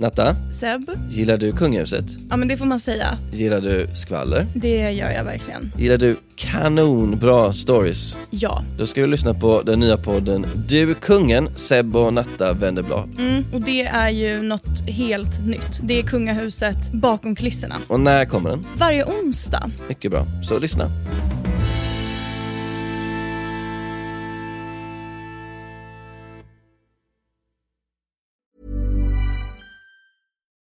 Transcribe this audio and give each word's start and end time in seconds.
Natta, 0.00 0.36
Seb? 0.60 0.90
gillar 1.10 1.36
du 1.36 1.52
kungahuset? 1.52 2.04
Ja 2.30 2.36
men 2.36 2.48
det 2.48 2.56
får 2.56 2.64
man 2.64 2.80
säga. 2.80 3.18
Gillar 3.32 3.60
du 3.60 3.86
skvaller? 3.94 4.46
Det 4.54 4.90
gör 4.92 5.10
jag 5.10 5.24
verkligen. 5.24 5.72
Gillar 5.76 5.96
du 5.96 6.16
kanonbra 6.36 7.52
stories? 7.52 8.16
Ja. 8.30 8.64
Då 8.78 8.86
ska 8.86 9.00
du 9.00 9.06
lyssna 9.06 9.34
på 9.34 9.62
den 9.62 9.80
nya 9.80 9.96
podden 9.96 10.46
Du 10.68 10.94
kungen, 10.94 11.48
Seb 11.56 11.96
och 11.96 12.12
Natta 12.14 12.52
vänder 12.52 12.82
blad. 12.82 13.10
Mm, 13.18 13.44
och 13.52 13.60
det 13.60 13.82
är 13.82 14.10
ju 14.10 14.42
något 14.42 14.80
helt 14.88 15.46
nytt. 15.46 15.80
Det 15.82 15.98
är 15.98 16.02
kungahuset 16.02 16.92
bakom 16.92 17.34
kulisserna. 17.36 17.74
Och 17.88 18.00
när 18.00 18.24
kommer 18.24 18.50
den? 18.50 18.66
Varje 18.76 19.04
onsdag. 19.04 19.70
Mycket 19.88 20.10
bra, 20.10 20.26
så 20.48 20.58
lyssna. 20.58 20.90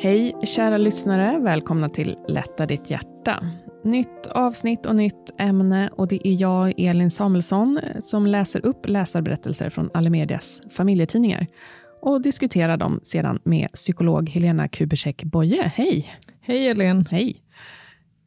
Hej 0.00 0.36
kära 0.42 0.78
lyssnare, 0.78 1.38
välkomna 1.38 1.88
till 1.88 2.16
Lätta 2.28 2.66
ditt 2.66 2.90
hjärta. 2.90 3.44
Nytt 3.84 4.26
avsnitt 4.26 4.86
och 4.86 4.96
nytt 4.96 5.34
ämne 5.38 5.90
och 5.92 6.08
det 6.08 6.28
är 6.28 6.40
jag, 6.40 6.80
Elin 6.80 7.10
Samuelsson, 7.10 7.80
som 8.00 8.26
läser 8.26 8.66
upp 8.66 8.88
läsarberättelser 8.88 9.70
från 9.70 9.90
Alimedias 9.94 10.62
familjetidningar 10.70 11.46
och 12.02 12.22
diskuterar 12.22 12.76
dem 12.76 13.00
sedan 13.02 13.38
med 13.44 13.72
psykolog 13.72 14.28
Helena 14.28 14.68
Kubersek 14.68 15.24
Boye. 15.24 15.72
Hej! 15.74 16.10
Hej 16.40 16.68
Elin. 16.68 17.06
Hej! 17.10 17.42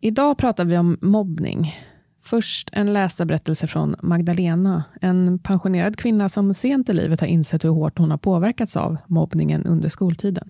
Idag 0.02 0.38
pratar 0.38 0.66
vi 0.66 0.78
om 0.78 0.98
mobbning. 1.02 1.76
Först 2.24 2.70
en 2.74 2.94
läsarberättelse 2.94 3.68
från 3.68 3.96
Magdalena, 4.02 4.84
en 5.02 5.40
pensionerad 5.40 5.98
kvinna 5.98 6.30
som 6.30 6.54
sent 6.54 6.90
i 6.90 6.94
livet 6.94 7.20
har 7.20 7.28
insett 7.28 7.64
hur 7.64 7.70
hårt 7.70 7.98
hon 7.98 8.12
har 8.12 8.18
påverkats 8.18 8.78
av 8.78 8.98
mobbningen 9.08 9.66
under 9.66 9.90
skoltiden. 9.90 10.50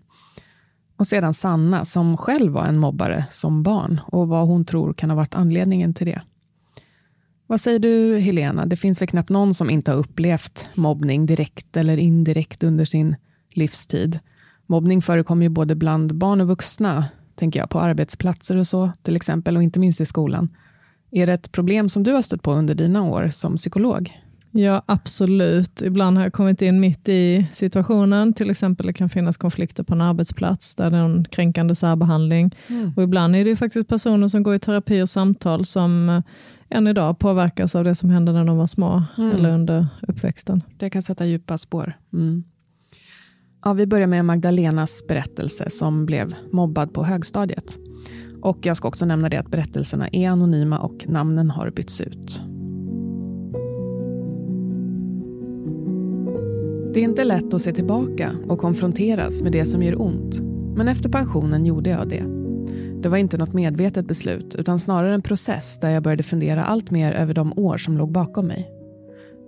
Och 1.02 1.08
sedan 1.08 1.34
Sanna, 1.34 1.86
som 1.86 2.18
själv 2.18 2.52
var 2.52 2.66
en 2.66 2.78
mobbare 2.78 3.26
som 3.32 3.64
barn 3.64 4.02
och 4.06 4.28
vad 4.28 4.48
hon 4.48 4.66
tror 4.66 4.94
kan 4.94 5.10
ha 5.10 5.18
varit 5.18 5.36
anledningen 5.36 5.94
till 5.94 6.08
det. 6.08 6.22
Vad 7.48 7.62
säger 7.62 7.80
du, 7.80 8.18
Helena? 8.20 8.66
Det 8.66 8.76
finns 8.76 9.02
väl 9.02 9.08
knappt 9.08 9.30
någon 9.30 9.54
som 9.54 9.70
inte 9.70 9.92
har 9.92 9.98
upplevt 9.98 10.68
mobbning 10.76 11.26
direkt 11.26 11.78
eller 11.78 11.98
indirekt 11.98 12.64
under 12.64 12.86
sin 12.86 13.16
livstid. 13.54 14.20
Mobbning 14.66 15.02
förekommer 15.02 15.44
ju 15.44 15.50
både 15.50 15.76
bland 15.76 16.16
barn 16.16 16.42
och 16.42 16.48
vuxna, 16.48 17.06
tänker 17.36 17.60
jag, 17.60 17.70
på 17.70 17.80
arbetsplatser 17.80 18.58
och 18.58 18.68
så, 18.68 18.92
till 19.02 19.16
exempel, 19.16 19.58
och 19.58 19.64
inte 19.64 19.80
minst 19.80 20.02
i 20.02 20.06
skolan. 20.06 20.50
Är 21.12 21.28
det 21.28 21.34
ett 21.34 21.52
problem 21.52 21.90
som 21.90 22.04
du 22.04 22.12
har 22.12 22.22
stött 22.22 22.44
på 22.44 22.54
under 22.54 22.76
dina 22.76 23.04
år 23.04 23.30
som 23.30 23.56
psykolog? 23.56 24.12
Ja, 24.52 24.84
absolut. 24.86 25.82
Ibland 25.82 26.18
har 26.18 26.24
jag 26.24 26.34
kommit 26.34 26.62
in 26.62 26.80
mitt 26.80 27.10
i 27.10 27.48
situationen. 27.54 28.34
Till 28.34 28.50
exempel 28.50 28.88
det 28.88 28.94
kan 28.94 29.10
finnas 29.10 29.38
konflikter 29.38 29.84
på 29.84 29.94
en 29.94 30.02
arbetsplats 30.02 30.76
där 30.76 30.92
det 30.92 30.98
är 30.98 31.04
en 31.04 31.26
kränkande 31.26 31.76
särbehandling. 31.76 32.56
Mm. 32.68 32.94
Och 32.96 33.04
ibland 33.04 33.36
är 33.36 33.46
det 33.46 33.56
faktiskt 33.56 33.88
personer 33.88 34.28
som 34.28 34.44
går 34.44 34.56
i 34.56 34.60
terapi 34.60 35.02
och 35.02 35.10
samtal 35.10 35.66
som 35.66 36.10
eh, 36.10 36.24
än 36.70 36.88
idag 36.88 37.20
påverkas 37.20 37.76
av 37.76 37.84
det 37.84 37.96
som 37.96 38.10
hände 38.10 38.32
när 38.32 38.46
de 38.46 38.58
var 38.58 38.68
små 38.68 39.04
mm. 39.18 39.32
eller 39.32 39.54
under 39.54 39.88
uppväxten. 40.08 40.62
Det 40.78 40.90
kan 40.90 41.02
sätta 41.02 41.26
djupa 41.26 41.58
spår. 41.58 41.94
Mm. 42.14 42.44
Ja, 43.64 43.74
vi 43.74 43.88
börjar 43.88 44.08
med 44.08 44.26
Magdalenas 44.26 45.04
berättelse 45.08 45.70
som 45.70 46.06
blev 46.06 46.36
mobbad 46.52 46.94
på 46.94 47.04
högstadiet. 47.04 47.78
Och 48.42 48.66
jag 48.66 48.78
ska 48.78 48.88
också 48.88 49.06
nämna 49.06 49.30
det 49.30 49.38
att 49.38 49.52
berättelserna 49.52 50.08
är 50.08 50.30
anonyma 50.30 50.80
och 50.80 51.06
namnen 51.08 51.52
har 51.52 51.70
bytts 51.70 52.02
ut. 52.02 52.42
Det 56.94 57.00
är 57.00 57.04
inte 57.04 57.24
lätt 57.24 57.54
att 57.54 57.62
se 57.62 57.74
tillbaka 57.74 58.36
och 58.48 58.60
konfronteras 58.60 59.44
med 59.44 59.52
det 59.52 59.66
som 59.66 59.84
gör 59.84 60.02
ont. 60.02 60.40
Men 60.76 60.88
efter 60.88 61.10
pensionen 61.10 61.66
gjorde 61.66 61.90
jag 61.90 62.10
det. 62.10 62.24
Det 63.02 63.10
var 63.10 63.18
inte 63.18 63.38
något 63.38 63.54
medvetet 63.54 64.08
beslut 64.08 64.56
utan 64.56 64.80
snarare 64.80 65.14
en 65.14 65.22
process 65.22 65.80
där 65.80 65.90
jag 65.90 66.04
började 66.04 66.24
fundera 66.24 66.64
allt 66.64 66.92
mer 66.92 67.14
över 67.14 67.34
de 67.34 67.54
år 67.60 67.78
som 67.78 67.98
låg 67.98 68.12
bakom 68.12 68.48
mig. 68.48 68.72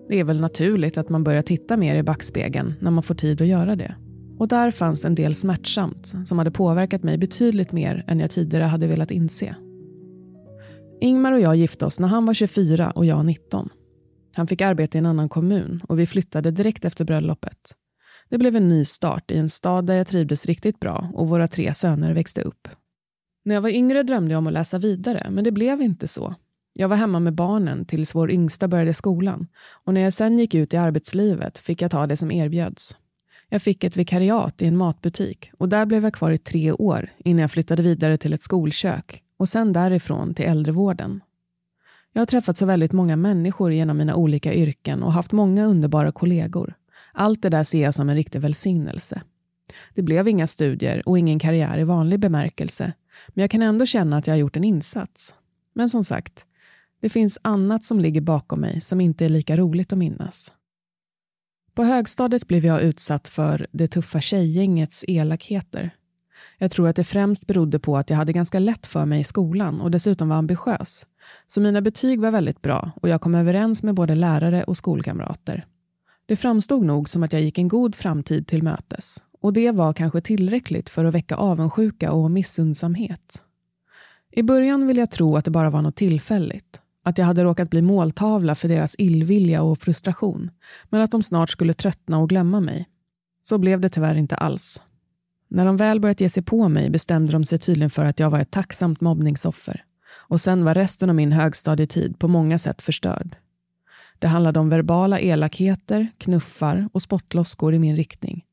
Det 0.09 0.19
är 0.19 0.23
väl 0.23 0.41
naturligt 0.41 0.97
att 0.97 1.09
man 1.09 1.23
börjar 1.23 1.41
titta 1.41 1.77
mer 1.77 1.95
i 1.95 2.03
backspegeln 2.03 2.73
när 2.79 2.91
man 2.91 3.03
får 3.03 3.15
tid 3.15 3.41
att 3.41 3.47
göra 3.47 3.75
det. 3.75 3.95
Och 4.37 4.47
där 4.47 4.71
fanns 4.71 5.05
en 5.05 5.15
del 5.15 5.35
smärtsamt 5.35 6.13
som 6.25 6.37
hade 6.37 6.51
påverkat 6.51 7.03
mig 7.03 7.17
betydligt 7.17 7.71
mer 7.71 8.05
än 8.07 8.19
jag 8.19 8.31
tidigare 8.31 8.63
hade 8.63 8.87
velat 8.87 9.11
inse. 9.11 9.55
Ingmar 11.01 11.31
och 11.31 11.39
jag 11.39 11.55
gifte 11.55 11.85
oss 11.85 11.99
när 11.99 12.07
han 12.07 12.25
var 12.25 12.33
24 12.33 12.91
och 12.91 13.05
jag 13.05 13.25
19. 13.25 13.69
Han 14.35 14.47
fick 14.47 14.61
arbete 14.61 14.97
i 14.97 14.99
en 14.99 15.05
annan 15.05 15.29
kommun 15.29 15.81
och 15.87 15.99
vi 15.99 16.05
flyttade 16.05 16.51
direkt 16.51 16.85
efter 16.85 17.05
bröllopet. 17.05 17.75
Det 18.29 18.37
blev 18.37 18.55
en 18.55 18.69
ny 18.69 18.85
start 18.85 19.31
i 19.31 19.37
en 19.37 19.49
stad 19.49 19.85
där 19.85 19.95
jag 19.95 20.07
trivdes 20.07 20.45
riktigt 20.45 20.79
bra 20.79 21.11
och 21.13 21.29
våra 21.29 21.47
tre 21.47 21.73
söner 21.73 22.13
växte 22.13 22.41
upp. 22.41 22.67
När 23.45 23.55
jag 23.55 23.61
var 23.61 23.69
yngre 23.69 24.03
drömde 24.03 24.31
jag 24.31 24.37
om 24.37 24.47
att 24.47 24.53
läsa 24.53 24.77
vidare, 24.77 25.27
men 25.31 25.43
det 25.43 25.51
blev 25.51 25.81
inte 25.81 26.07
så. 26.07 26.35
Jag 26.73 26.87
var 26.87 26.95
hemma 26.95 27.19
med 27.19 27.33
barnen 27.33 27.85
tills 27.85 28.15
vår 28.15 28.31
yngsta 28.31 28.67
började 28.67 28.93
skolan 28.93 29.47
och 29.83 29.93
när 29.93 30.01
jag 30.01 30.13
sen 30.13 30.39
gick 30.39 30.55
ut 30.55 30.73
i 30.73 30.77
arbetslivet 30.77 31.57
fick 31.57 31.81
jag 31.81 31.91
ta 31.91 32.07
det 32.07 32.17
som 32.17 32.31
erbjöds. 32.31 32.97
Jag 33.49 33.61
fick 33.61 33.83
ett 33.83 33.97
vikariat 33.97 34.61
i 34.61 34.65
en 34.65 34.77
matbutik 34.77 35.51
och 35.57 35.69
där 35.69 35.85
blev 35.85 36.03
jag 36.03 36.13
kvar 36.13 36.31
i 36.31 36.37
tre 36.37 36.71
år 36.71 37.09
innan 37.17 37.41
jag 37.41 37.51
flyttade 37.51 37.83
vidare 37.83 38.17
till 38.17 38.33
ett 38.33 38.43
skolkök 38.43 39.23
och 39.37 39.49
sen 39.49 39.73
därifrån 39.73 40.33
till 40.33 40.45
äldrevården. 40.45 41.21
Jag 42.13 42.21
har 42.21 42.25
träffat 42.25 42.57
så 42.57 42.65
väldigt 42.65 42.91
många 42.91 43.15
människor 43.15 43.73
genom 43.73 43.97
mina 43.97 44.15
olika 44.15 44.53
yrken 44.53 45.03
och 45.03 45.13
haft 45.13 45.31
många 45.31 45.65
underbara 45.65 46.11
kollegor. 46.11 46.73
Allt 47.13 47.41
det 47.41 47.49
där 47.49 47.63
ser 47.63 47.83
jag 47.83 47.93
som 47.93 48.09
en 48.09 48.15
riktig 48.15 48.41
välsignelse. 48.41 49.21
Det 49.93 50.01
blev 50.01 50.27
inga 50.27 50.47
studier 50.47 51.09
och 51.09 51.19
ingen 51.19 51.39
karriär 51.39 51.77
i 51.77 51.83
vanlig 51.83 52.19
bemärkelse, 52.19 52.93
men 53.27 53.41
jag 53.41 53.51
kan 53.51 53.61
ändå 53.61 53.85
känna 53.85 54.17
att 54.17 54.27
jag 54.27 54.33
har 54.33 54.39
gjort 54.39 54.57
en 54.57 54.63
insats. 54.63 55.35
Men 55.73 55.89
som 55.89 56.03
sagt, 56.03 56.45
det 57.01 57.09
finns 57.09 57.39
annat 57.41 57.83
som 57.83 57.99
ligger 57.99 58.21
bakom 58.21 58.59
mig 58.59 58.81
som 58.81 59.01
inte 59.01 59.25
är 59.25 59.29
lika 59.29 59.57
roligt 59.57 59.93
att 59.93 59.99
minnas. 59.99 60.53
På 61.73 61.83
högstadiet 61.83 62.47
blev 62.47 62.65
jag 62.65 62.81
utsatt 62.81 63.27
för 63.27 63.67
det 63.71 63.87
tuffa 63.87 64.21
tjejgängets 64.21 65.05
elakheter. 65.07 65.91
Jag 66.57 66.71
tror 66.71 66.87
att 66.87 66.95
det 66.95 67.03
främst 67.03 67.47
berodde 67.47 67.79
på 67.79 67.97
att 67.97 68.09
jag 68.09 68.17
hade 68.17 68.33
ganska 68.33 68.59
lätt 68.59 68.87
för 68.87 69.05
mig 69.05 69.19
i 69.19 69.23
skolan 69.23 69.81
och 69.81 69.91
dessutom 69.91 70.29
var 70.29 70.35
ambitiös. 70.35 71.05
Så 71.47 71.61
mina 71.61 71.81
betyg 71.81 72.21
var 72.21 72.31
väldigt 72.31 72.61
bra 72.61 72.91
och 73.01 73.09
jag 73.09 73.21
kom 73.21 73.35
överens 73.35 73.83
med 73.83 73.95
både 73.95 74.15
lärare 74.15 74.63
och 74.63 74.77
skolkamrater. 74.77 75.65
Det 76.25 76.35
framstod 76.35 76.85
nog 76.85 77.09
som 77.09 77.23
att 77.23 77.33
jag 77.33 77.41
gick 77.41 77.57
en 77.57 77.67
god 77.67 77.95
framtid 77.95 78.47
till 78.47 78.63
mötes 78.63 79.23
och 79.41 79.53
det 79.53 79.71
var 79.71 79.93
kanske 79.93 80.21
tillräckligt 80.21 80.89
för 80.89 81.05
att 81.05 81.13
väcka 81.13 81.35
avundsjuka 81.35 82.11
och 82.11 82.31
missundsamhet. 82.31 83.43
I 84.31 84.43
början 84.43 84.87
ville 84.87 84.99
jag 84.99 85.11
tro 85.11 85.35
att 85.35 85.45
det 85.45 85.51
bara 85.51 85.69
var 85.69 85.81
något 85.81 85.95
tillfälligt, 85.95 86.81
att 87.03 87.17
jag 87.17 87.25
hade 87.25 87.43
råkat 87.43 87.69
bli 87.69 87.81
måltavla 87.81 88.55
för 88.55 88.67
deras 88.67 88.95
illvilja 88.97 89.61
och 89.61 89.79
frustration, 89.79 90.51
men 90.89 91.01
att 91.01 91.11
de 91.11 91.23
snart 91.23 91.49
skulle 91.49 91.73
tröttna 91.73 92.17
och 92.17 92.29
glömma 92.29 92.59
mig. 92.59 92.89
Så 93.41 93.57
blev 93.57 93.79
det 93.81 93.89
tyvärr 93.89 94.15
inte 94.15 94.35
alls. 94.35 94.81
När 95.53 95.65
de 95.65 95.77
väl 95.77 95.99
börjat 95.99 96.21
ge 96.21 96.29
sig 96.29 96.43
på 96.43 96.69
mig 96.69 96.89
bestämde 96.89 97.31
de 97.31 97.43
sig 97.45 97.59
tydligen 97.59 97.89
för 97.89 98.05
att 98.05 98.19
jag 98.19 98.29
var 98.29 98.39
ett 98.39 98.51
tacksamt 98.51 99.01
mobbningsoffer. 99.01 99.83
Och 100.15 100.41
sen 100.41 100.65
var 100.65 100.73
resten 100.73 101.09
av 101.09 101.15
min 101.15 101.31
högstadietid 101.31 102.19
på 102.19 102.27
många 102.27 102.57
sätt 102.57 102.81
förstörd. 102.81 103.35
Det 104.19 104.27
handlade 104.27 104.59
om 104.59 104.69
verbala 104.69 105.19
elakheter, 105.19 106.07
knuffar 106.17 106.89
och 106.93 107.01
spottloskor 107.01 107.73
i 107.73 107.79
min 107.79 107.95
riktning. 107.95 108.45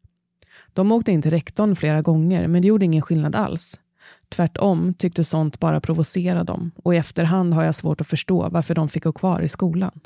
De 0.72 0.92
åkte 0.92 1.12
in 1.12 1.22
till 1.22 1.30
rektorn 1.30 1.76
flera 1.76 2.02
gånger, 2.02 2.48
men 2.48 2.62
det 2.62 2.68
gjorde 2.68 2.84
ingen 2.84 3.02
skillnad 3.02 3.36
alls. 3.36 3.80
Tvärtom 4.28 4.94
tyckte 4.94 5.24
sånt 5.24 5.60
bara 5.60 5.80
provocera 5.80 6.44
dem 6.44 6.70
och 6.76 6.94
i 6.94 6.96
efterhand 6.96 7.54
har 7.54 7.64
jag 7.64 7.74
svårt 7.74 8.00
att 8.00 8.06
förstå 8.06 8.48
varför 8.48 8.74
de 8.74 8.88
fick 8.88 9.04
gå 9.04 9.12
kvar 9.12 9.42
i 9.42 9.48
skolan. 9.48 10.00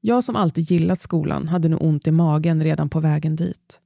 Jag 0.00 0.24
som 0.24 0.36
alltid 0.36 0.70
gillat 0.70 1.00
skolan 1.00 1.48
hade 1.48 1.68
nu 1.68 1.76
ont 1.76 2.06
i 2.06 2.10
magen 2.10 2.64
redan 2.64 2.90
på 2.90 3.00
vägen 3.00 3.36
dit. 3.36 3.80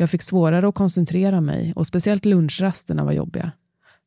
Jag 0.00 0.10
fick 0.10 0.22
svårare 0.22 0.68
att 0.68 0.74
koncentrera 0.74 1.40
mig 1.40 1.72
och 1.76 1.86
speciellt 1.86 2.24
lunchrasterna 2.24 3.04
var 3.04 3.12
jobbiga. 3.12 3.52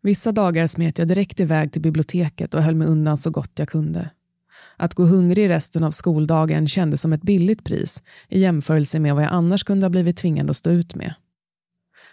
Vissa 0.01 0.31
dagar 0.31 0.67
smet 0.67 0.97
jag 0.97 1.07
direkt 1.07 1.39
iväg 1.39 1.71
till 1.71 1.81
biblioteket 1.81 2.53
och 2.53 2.63
höll 2.63 2.75
mig 2.75 2.87
undan 2.87 3.17
så 3.17 3.29
gott 3.31 3.51
jag 3.55 3.69
kunde. 3.69 4.09
Att 4.77 4.93
gå 4.93 5.03
hungrig 5.03 5.49
resten 5.49 5.83
av 5.83 5.91
skoldagen 5.91 6.67
kändes 6.67 7.01
som 7.01 7.13
ett 7.13 7.21
billigt 7.21 7.63
pris 7.63 8.03
i 8.29 8.39
jämförelse 8.39 8.99
med 8.99 9.15
vad 9.15 9.23
jag 9.23 9.31
annars 9.31 9.63
kunde 9.63 9.85
ha 9.85 9.89
blivit 9.89 10.17
tvingad 10.17 10.49
att 10.49 10.57
stå 10.57 10.69
ut 10.69 10.95
med. 10.95 11.13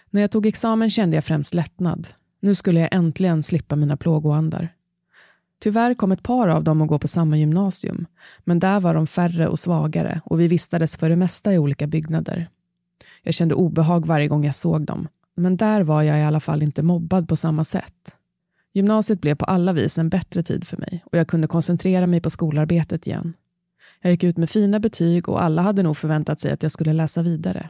När 0.09 0.21
jag 0.21 0.31
tog 0.31 0.45
examen 0.45 0.89
kände 0.89 1.17
jag 1.17 1.25
främst 1.25 1.53
lättnad. 1.53 2.07
Nu 2.41 2.55
skulle 2.55 2.79
jag 2.79 2.89
äntligen 2.91 3.43
slippa 3.43 3.75
mina 3.75 3.97
plågoandar. 3.97 4.73
Tyvärr 5.59 5.93
kom 5.93 6.11
ett 6.11 6.23
par 6.23 6.47
av 6.47 6.63
dem 6.63 6.81
att 6.81 6.87
gå 6.87 6.99
på 6.99 7.07
samma 7.07 7.37
gymnasium, 7.37 8.05
men 8.43 8.59
där 8.59 8.79
var 8.79 8.93
de 8.93 9.07
färre 9.07 9.47
och 9.47 9.59
svagare 9.59 10.21
och 10.25 10.39
vi 10.39 10.47
vistades 10.47 10.97
för 10.97 11.09
det 11.09 11.15
mesta 11.15 11.53
i 11.53 11.57
olika 11.57 11.87
byggnader. 11.87 12.49
Jag 13.23 13.33
kände 13.33 13.55
obehag 13.55 14.05
varje 14.05 14.27
gång 14.27 14.45
jag 14.45 14.55
såg 14.55 14.81
dem, 14.81 15.07
men 15.35 15.57
där 15.57 15.81
var 15.81 16.03
jag 16.03 16.19
i 16.19 16.23
alla 16.23 16.39
fall 16.39 16.63
inte 16.63 16.83
mobbad 16.83 17.29
på 17.29 17.35
samma 17.35 17.63
sätt. 17.63 18.15
Gymnasiet 18.73 19.21
blev 19.21 19.35
på 19.35 19.45
alla 19.45 19.73
vis 19.73 19.97
en 19.97 20.09
bättre 20.09 20.43
tid 20.43 20.67
för 20.67 20.77
mig 20.77 21.03
och 21.05 21.17
jag 21.17 21.27
kunde 21.27 21.47
koncentrera 21.47 22.07
mig 22.07 22.21
på 22.21 22.29
skolarbetet 22.29 23.07
igen. 23.07 23.33
Jag 24.01 24.11
gick 24.11 24.23
ut 24.23 24.37
med 24.37 24.49
fina 24.49 24.79
betyg 24.79 25.29
och 25.29 25.43
alla 25.43 25.61
hade 25.61 25.83
nog 25.83 25.97
förväntat 25.97 26.39
sig 26.39 26.51
att 26.51 26.63
jag 26.63 26.71
skulle 26.71 26.93
läsa 26.93 27.21
vidare. 27.21 27.69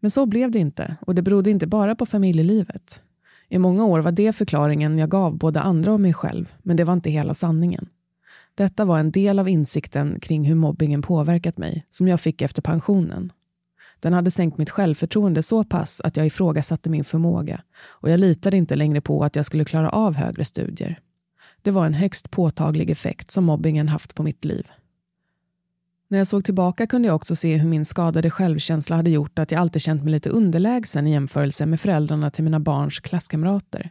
Men 0.00 0.10
så 0.10 0.26
blev 0.26 0.50
det 0.50 0.58
inte 0.58 0.96
och 1.00 1.14
det 1.14 1.22
berodde 1.22 1.50
inte 1.50 1.66
bara 1.66 1.94
på 1.94 2.06
familjelivet. 2.06 3.02
I 3.48 3.58
många 3.58 3.84
år 3.84 4.00
var 4.00 4.12
det 4.12 4.32
förklaringen 4.32 4.98
jag 4.98 5.10
gav 5.10 5.38
både 5.38 5.60
andra 5.60 5.92
och 5.92 6.00
mig 6.00 6.14
själv, 6.14 6.54
men 6.62 6.76
det 6.76 6.84
var 6.84 6.92
inte 6.92 7.10
hela 7.10 7.34
sanningen. 7.34 7.88
Detta 8.54 8.84
var 8.84 8.98
en 8.98 9.10
del 9.10 9.38
av 9.38 9.48
insikten 9.48 10.20
kring 10.20 10.44
hur 10.44 10.54
mobbingen 10.54 11.02
påverkat 11.02 11.58
mig, 11.58 11.86
som 11.90 12.08
jag 12.08 12.20
fick 12.20 12.42
efter 12.42 12.62
pensionen. 12.62 13.32
Den 14.04 14.12
hade 14.12 14.30
sänkt 14.30 14.58
mitt 14.58 14.70
självförtroende 14.70 15.42
så 15.42 15.64
pass 15.64 16.00
att 16.00 16.16
jag 16.16 16.26
ifrågasatte 16.26 16.90
min 16.90 17.04
förmåga 17.04 17.62
och 17.86 18.10
jag 18.10 18.20
litade 18.20 18.56
inte 18.56 18.76
längre 18.76 19.00
på 19.00 19.24
att 19.24 19.36
jag 19.36 19.46
skulle 19.46 19.64
klara 19.64 19.90
av 19.90 20.14
högre 20.14 20.44
studier. 20.44 21.00
Det 21.62 21.70
var 21.70 21.86
en 21.86 21.94
högst 21.94 22.30
påtaglig 22.30 22.90
effekt 22.90 23.30
som 23.30 23.44
mobbingen 23.44 23.88
haft 23.88 24.14
på 24.14 24.22
mitt 24.22 24.44
liv. 24.44 24.66
När 26.08 26.18
jag 26.18 26.26
såg 26.26 26.44
tillbaka 26.44 26.86
kunde 26.86 27.08
jag 27.08 27.16
också 27.16 27.36
se 27.36 27.56
hur 27.56 27.68
min 27.68 27.84
skadade 27.84 28.30
självkänsla 28.30 28.96
hade 28.96 29.10
gjort 29.10 29.38
att 29.38 29.50
jag 29.50 29.60
alltid 29.60 29.82
känt 29.82 30.02
mig 30.02 30.12
lite 30.12 30.30
underlägsen 30.30 31.06
i 31.06 31.12
jämförelse 31.12 31.66
med 31.66 31.80
föräldrarna 31.80 32.30
till 32.30 32.44
mina 32.44 32.60
barns 32.60 33.00
klasskamrater. 33.00 33.90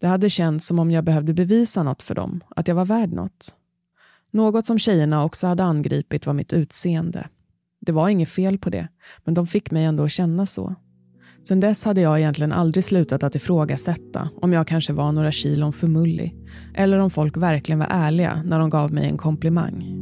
Det 0.00 0.06
hade 0.06 0.30
känts 0.30 0.66
som 0.66 0.78
om 0.78 0.90
jag 0.90 1.04
behövde 1.04 1.34
bevisa 1.34 1.82
något 1.82 2.02
för 2.02 2.14
dem, 2.14 2.44
att 2.56 2.68
jag 2.68 2.74
var 2.74 2.86
värd 2.86 3.12
något. 3.12 3.54
Något 4.30 4.66
som 4.66 4.78
tjejerna 4.78 5.24
också 5.24 5.46
hade 5.46 5.64
angripit 5.64 6.26
var 6.26 6.34
mitt 6.34 6.52
utseende. 6.52 7.28
Det 7.86 7.92
var 7.92 8.08
inget 8.08 8.28
fel 8.28 8.58
på 8.58 8.70
det, 8.70 8.88
men 9.24 9.34
de 9.34 9.46
fick 9.46 9.70
mig 9.70 9.84
ändå 9.84 10.04
att 10.04 10.10
känna 10.10 10.46
så. 10.46 10.74
Sen 11.48 11.60
dess 11.60 11.84
hade 11.84 12.00
jag 12.00 12.18
egentligen 12.18 12.52
aldrig 12.52 12.84
slutat 12.84 13.22
att 13.22 13.34
ifrågasätta 13.34 14.28
om 14.42 14.52
jag 14.52 14.66
kanske 14.66 14.92
var 14.92 15.12
några 15.12 15.32
kilon 15.32 15.72
för 15.72 15.86
mullig 15.86 16.36
eller 16.74 16.98
om 16.98 17.10
folk 17.10 17.36
verkligen 17.36 17.78
var 17.78 17.86
ärliga 17.90 18.42
när 18.44 18.58
de 18.58 18.70
gav 18.70 18.92
mig 18.92 19.08
en 19.08 19.18
komplimang. 19.18 19.98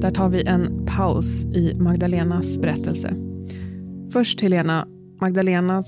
Där 0.00 0.10
tar 0.10 0.28
vi 0.28 0.42
en 0.42 0.86
paus 0.86 1.44
i 1.44 1.74
Magdalenas 1.74 2.58
berättelse. 2.58 3.14
Först 4.12 4.40
Helena, 4.40 4.88
Magdalena 5.20 5.82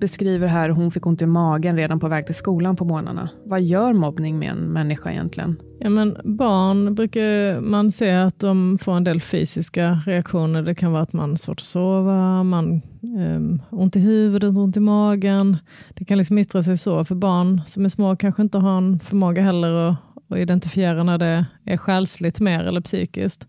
beskriver 0.00 0.46
här 0.46 0.68
hon 0.68 0.90
fick 0.90 1.06
ont 1.06 1.22
i 1.22 1.26
magen 1.26 1.76
redan 1.76 2.00
på 2.00 2.08
väg 2.08 2.26
till 2.26 2.34
skolan 2.34 2.76
på 2.76 2.84
morgnarna. 2.84 3.28
Vad 3.44 3.62
gör 3.62 3.92
mobbning 3.92 4.38
med 4.38 4.50
en 4.50 4.72
människa 4.72 5.12
egentligen? 5.12 5.56
Ja, 5.78 5.90
men 5.90 6.16
barn 6.24 6.94
brukar 6.94 7.60
man 7.60 7.90
se 7.90 8.10
att 8.10 8.38
de 8.38 8.78
får 8.78 8.96
en 8.96 9.04
del 9.04 9.20
fysiska 9.20 10.02
reaktioner. 10.06 10.62
Det 10.62 10.74
kan 10.74 10.92
vara 10.92 11.02
att 11.02 11.12
man 11.12 11.30
har 11.30 11.36
svårt 11.36 11.60
att 11.60 11.64
sova, 11.64 12.42
man 12.42 12.82
um, 13.02 13.62
ont 13.70 13.96
i 13.96 14.00
huvudet, 14.00 14.56
ont 14.56 14.76
i 14.76 14.80
magen. 14.80 15.56
Det 15.94 16.04
kan 16.04 16.18
liksom 16.18 16.38
yttra 16.38 16.62
sig 16.62 16.76
så. 16.76 17.04
För 17.04 17.14
barn 17.14 17.60
som 17.66 17.84
är 17.84 17.88
små 17.88 18.16
kanske 18.16 18.42
inte 18.42 18.58
har 18.58 18.78
en 18.78 19.00
förmåga 19.00 19.42
heller 19.42 19.74
att, 19.74 19.96
att 20.28 20.38
identifiera 20.38 21.02
när 21.02 21.18
det 21.18 21.46
är 21.64 21.76
själsligt 21.76 22.40
mer 22.40 22.64
eller 22.64 22.80
psykiskt. 22.80 23.48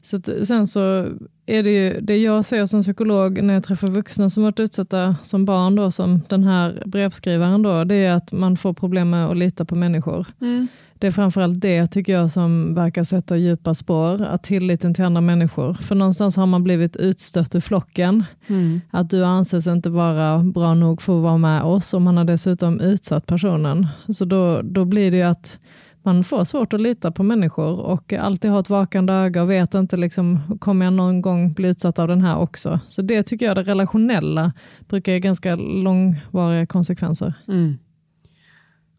Så 0.00 0.16
att, 0.16 0.28
sen 0.44 0.66
så 0.66 1.06
är 1.46 1.62
det 1.62 1.70
ju, 1.70 2.00
det 2.00 2.18
jag 2.18 2.44
ser 2.44 2.66
som 2.66 2.82
psykolog 2.82 3.42
när 3.42 3.54
jag 3.54 3.64
träffar 3.64 3.88
vuxna 3.88 4.30
som 4.30 4.42
varit 4.42 4.60
utsatta 4.60 5.16
som 5.22 5.44
barn, 5.44 5.74
då, 5.74 5.90
som 5.90 6.22
den 6.28 6.44
här 6.44 6.82
brevskrivaren, 6.86 7.62
då, 7.62 7.84
det 7.84 7.94
är 7.94 8.12
att 8.12 8.32
man 8.32 8.56
får 8.56 8.72
problem 8.72 9.10
med 9.10 9.26
att 9.26 9.36
lita 9.36 9.64
på 9.64 9.74
människor. 9.74 10.26
Mm. 10.40 10.68
Det 10.98 11.06
är 11.06 11.10
framförallt 11.10 11.60
det 11.60 11.86
tycker 11.86 12.12
jag 12.12 12.30
som 12.30 12.74
verkar 12.74 13.04
sätta 13.04 13.36
djupa 13.36 13.74
spår, 13.74 14.22
att 14.22 14.42
tilliten 14.42 14.94
till 14.94 15.04
andra 15.04 15.20
människor. 15.20 15.74
För 15.74 15.94
någonstans 15.94 16.36
har 16.36 16.46
man 16.46 16.64
blivit 16.64 16.96
utstött 16.96 17.54
ur 17.54 17.60
flocken. 17.60 18.24
Mm. 18.46 18.80
Att 18.90 19.10
du 19.10 19.24
anses 19.24 19.66
inte 19.66 19.90
vara 19.90 20.38
bra 20.38 20.74
nog 20.74 21.02
för 21.02 21.16
att 21.16 21.22
vara 21.22 21.38
med 21.38 21.62
oss 21.62 21.94
och 21.94 22.02
man 22.02 22.16
har 22.16 22.24
dessutom 22.24 22.80
utsatt 22.80 23.26
personen. 23.26 23.86
Så 24.08 24.24
då, 24.24 24.62
då 24.62 24.84
blir 24.84 25.10
det 25.10 25.16
ju 25.16 25.22
att 25.22 25.58
man 26.06 26.24
får 26.24 26.44
svårt 26.44 26.72
att 26.72 26.80
lita 26.80 27.10
på 27.10 27.22
människor 27.22 27.80
och 27.80 28.12
alltid 28.12 28.50
ha 28.50 28.60
ett 28.60 28.70
vakande 28.70 29.12
öga 29.12 29.42
och 29.42 29.50
vet 29.50 29.74
inte, 29.74 29.96
liksom, 29.96 30.58
kommer 30.58 30.86
jag 30.86 30.92
någon 30.92 31.22
gång 31.22 31.52
bli 31.52 31.68
utsatt 31.68 31.98
av 31.98 32.08
den 32.08 32.20
här 32.20 32.38
också? 32.38 32.80
Så 32.88 33.02
det 33.02 33.22
tycker 33.22 33.46
jag, 33.46 33.56
det 33.56 33.62
relationella, 33.62 34.52
brukar 34.88 35.12
ge 35.12 35.20
ganska 35.20 35.56
långvariga 35.56 36.66
konsekvenser. 36.66 37.34
Mm. 37.48 37.78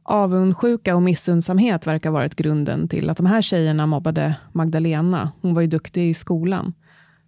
Avundsjuka 0.03 0.95
och 0.95 1.01
missundsamhet 1.01 1.87
verkar 1.87 2.09
ha 2.09 2.13
varit 2.13 2.35
grunden 2.35 2.87
till 2.87 3.09
att 3.09 3.17
de 3.17 3.25
här 3.25 3.41
tjejerna 3.41 3.85
mobbade 3.85 4.35
Magdalena. 4.51 5.31
Hon 5.41 5.53
var 5.53 5.61
ju 5.61 5.67
duktig 5.67 6.09
i 6.09 6.13
skolan. 6.13 6.73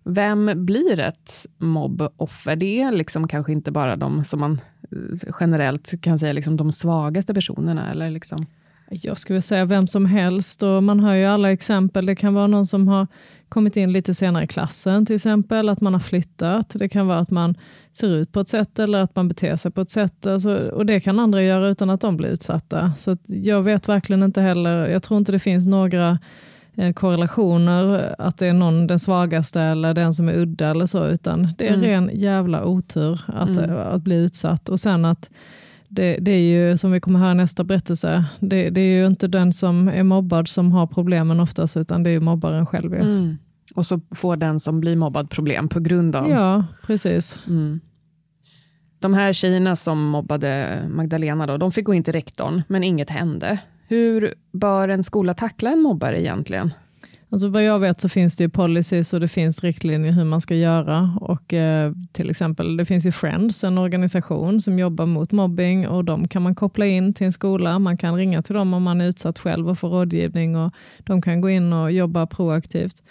Vem 0.04 0.66
blir 0.66 1.00
ett 1.00 1.46
mobboffer? 1.58 2.56
Det 2.56 2.82
är 2.82 2.92
liksom 2.92 3.28
kanske 3.28 3.52
inte 3.52 3.72
bara 3.72 3.96
de 3.96 4.24
som 4.24 4.40
man 4.40 4.52
eh, 4.92 5.32
generellt 5.40 6.02
kan 6.02 6.20
säga 6.20 6.34
liksom 6.34 6.58
de 6.58 6.72
svagaste 6.72 7.34
personerna. 7.34 7.92
Eller 7.92 8.10
liksom. 8.10 8.46
Jag 8.92 9.18
skulle 9.18 9.42
säga 9.42 9.66
vem 9.66 9.88
som 9.88 10.06
helst 10.06 10.64
och 10.64 10.84
man 10.84 11.00
har 11.00 11.16
ju 11.16 11.26
alla 11.26 11.52
exempel. 11.52 12.06
Det 12.06 12.16
kan 12.16 12.34
vara 12.34 12.48
någon 12.48 12.66
som 12.66 12.88
har 12.88 13.08
kommit 13.50 13.78
in 13.78 13.92
lite 13.92 14.14
senare 14.14 14.44
i 14.44 14.48
klassen 14.48 15.06
till 15.06 15.16
exempel, 15.16 15.70
att 15.70 15.82
man 15.82 15.94
har 15.94 16.00
flyttat. 16.00 16.72
Det 16.76 16.90
kan 16.90 17.08
vara 17.08 17.20
att 17.20 17.32
man 17.32 17.56
ser 17.94 18.08
ut 18.08 18.32
på 18.32 18.40
ett 18.40 18.50
sätt 18.50 18.80
eller 18.80 19.02
att 19.02 19.16
man 19.16 19.28
beter 19.28 19.56
sig 19.56 19.72
på 19.72 19.82
ett 19.82 19.92
sätt. 19.92 20.26
Alltså, 20.26 20.58
och 20.58 20.86
det 20.86 21.00
kan 21.00 21.20
andra 21.20 21.44
göra 21.44 21.68
utan 21.68 21.90
att 21.90 22.02
de 22.02 22.18
blir 22.18 22.30
utsatta. 22.30 22.94
Så 22.98 23.18
jag 23.26 23.62
vet 23.62 23.90
verkligen 23.90 24.24
inte 24.24 24.42
heller, 24.42 24.88
jag 24.88 25.04
tror 25.04 25.18
inte 25.18 25.32
det 25.32 25.40
finns 25.40 25.68
några 25.68 26.20
eh, 26.76 26.94
korrelationer, 26.94 28.16
att 28.18 28.38
det 28.38 28.48
är 28.48 28.54
någon 28.54 28.88
den 28.88 29.00
svagaste 29.00 29.62
eller 29.62 29.94
den 29.94 30.14
som 30.14 30.30
är 30.30 30.34
udda 30.34 30.70
eller 30.70 30.86
så, 30.86 31.08
utan 31.08 31.48
det 31.58 31.68
är 31.68 31.74
mm. 31.74 31.86
ren 31.86 32.10
jävla 32.14 32.66
otur 32.66 33.22
att, 33.28 33.50
mm. 33.50 33.78
att 33.78 34.02
bli 34.02 34.16
utsatt. 34.16 34.70
Och 34.70 34.80
sen 34.80 35.06
att 35.06 35.30
det, 35.90 36.18
det, 36.18 36.32
är 36.32 36.70
ju, 36.70 36.78
som 36.78 36.92
vi 36.92 37.00
kommer 37.00 37.20
höra 37.20 37.34
nästa 37.34 37.64
berättelse, 37.64 38.26
det, 38.40 38.70
det, 38.70 38.82
är 38.82 39.00
ju 39.00 39.06
inte 39.06 39.28
den 39.28 39.54
som 39.54 39.88
är 39.88 40.04
mobbad 40.04 40.48
som 40.48 40.72
har 40.72 40.88
problemen 40.88 41.40
oftast, 41.40 41.78
utan 41.78 42.04
det 42.04 42.10
är 42.10 42.12
ju 42.12 42.20
mobbaren 42.20 42.66
själv. 42.66 42.94
Ja. 42.94 43.02
Mm. 43.02 43.38
Och 43.76 43.86
så 43.86 44.02
får 44.16 44.38
den 44.38 44.60
som 44.60 44.80
blir 44.80 44.96
mobbad 44.96 45.30
problem 45.30 45.70
på 45.70 45.80
grund 45.80 46.16
av... 46.16 46.30
Ja, 46.30 46.66
precis. 46.86 47.40
Mm. 47.48 47.80
De 49.00 49.14
här 49.14 49.34
tjejerna 49.34 49.76
som 49.76 50.06
mobbade 50.06 50.82
Magdalena, 50.90 51.48
då, 51.48 51.58
de 51.58 51.72
fick 51.72 51.86
gå 51.86 51.94
in 51.94 52.04
till 52.04 52.14
rektorn, 52.14 52.64
men 52.68 52.84
inget 52.84 53.10
hände. 53.10 53.60
Hur 53.88 54.34
bör 54.52 54.90
en 54.90 55.04
skola 55.04 55.34
tackla 55.34 55.72
en 55.72 55.82
mobbare 55.82 56.22
egentligen? 56.22 56.74
Alltså 57.32 57.48
vad 57.48 57.64
jag 57.64 57.80
vet 57.80 58.02
så 58.02 58.10
finns 58.10 58.36
det 58.36 58.44
ju 58.44 58.50
policies 58.50 59.14
och 59.14 59.20
det 59.20 59.28
finns 59.28 59.64
riktlinjer 59.64 60.12
hur 60.12 60.24
man 60.24 60.42
ska 60.42 60.56
göra. 60.56 61.18
Och 61.22 61.54
eh, 61.54 61.94
till 62.12 62.30
exempel, 62.30 62.78
det 62.78 62.86
finns 62.86 63.06
ju 63.06 63.12
Friends, 63.12 63.64
en 63.64 63.78
organisation 63.78 64.62
som 64.62 64.80
jobbar 64.80 65.06
mot 65.06 65.32
mobbing 65.32 65.88
och 65.88 66.06
de 66.06 66.28
kan 66.28 66.42
man 66.42 66.56
koppla 66.56 66.86
in 66.86 67.14
till 67.14 67.26
en 67.26 67.32
skola. 67.32 67.80
Man 67.80 67.98
kan 67.98 68.16
ringa 68.16 68.42
till 68.42 68.56
dem 68.56 68.74
om 68.74 68.84
man 68.84 69.02
är 69.02 69.06
utsatt 69.06 69.40
själv 69.40 69.70
och 69.70 69.80
få 69.80 69.88
rådgivning 69.88 70.58
och 70.58 70.74
de 71.00 71.22
kan 71.22 71.42
gå 71.42 71.50
in 71.50 71.74
och 71.74 71.92
jobba 71.92 72.28
proaktivt. 72.28 73.04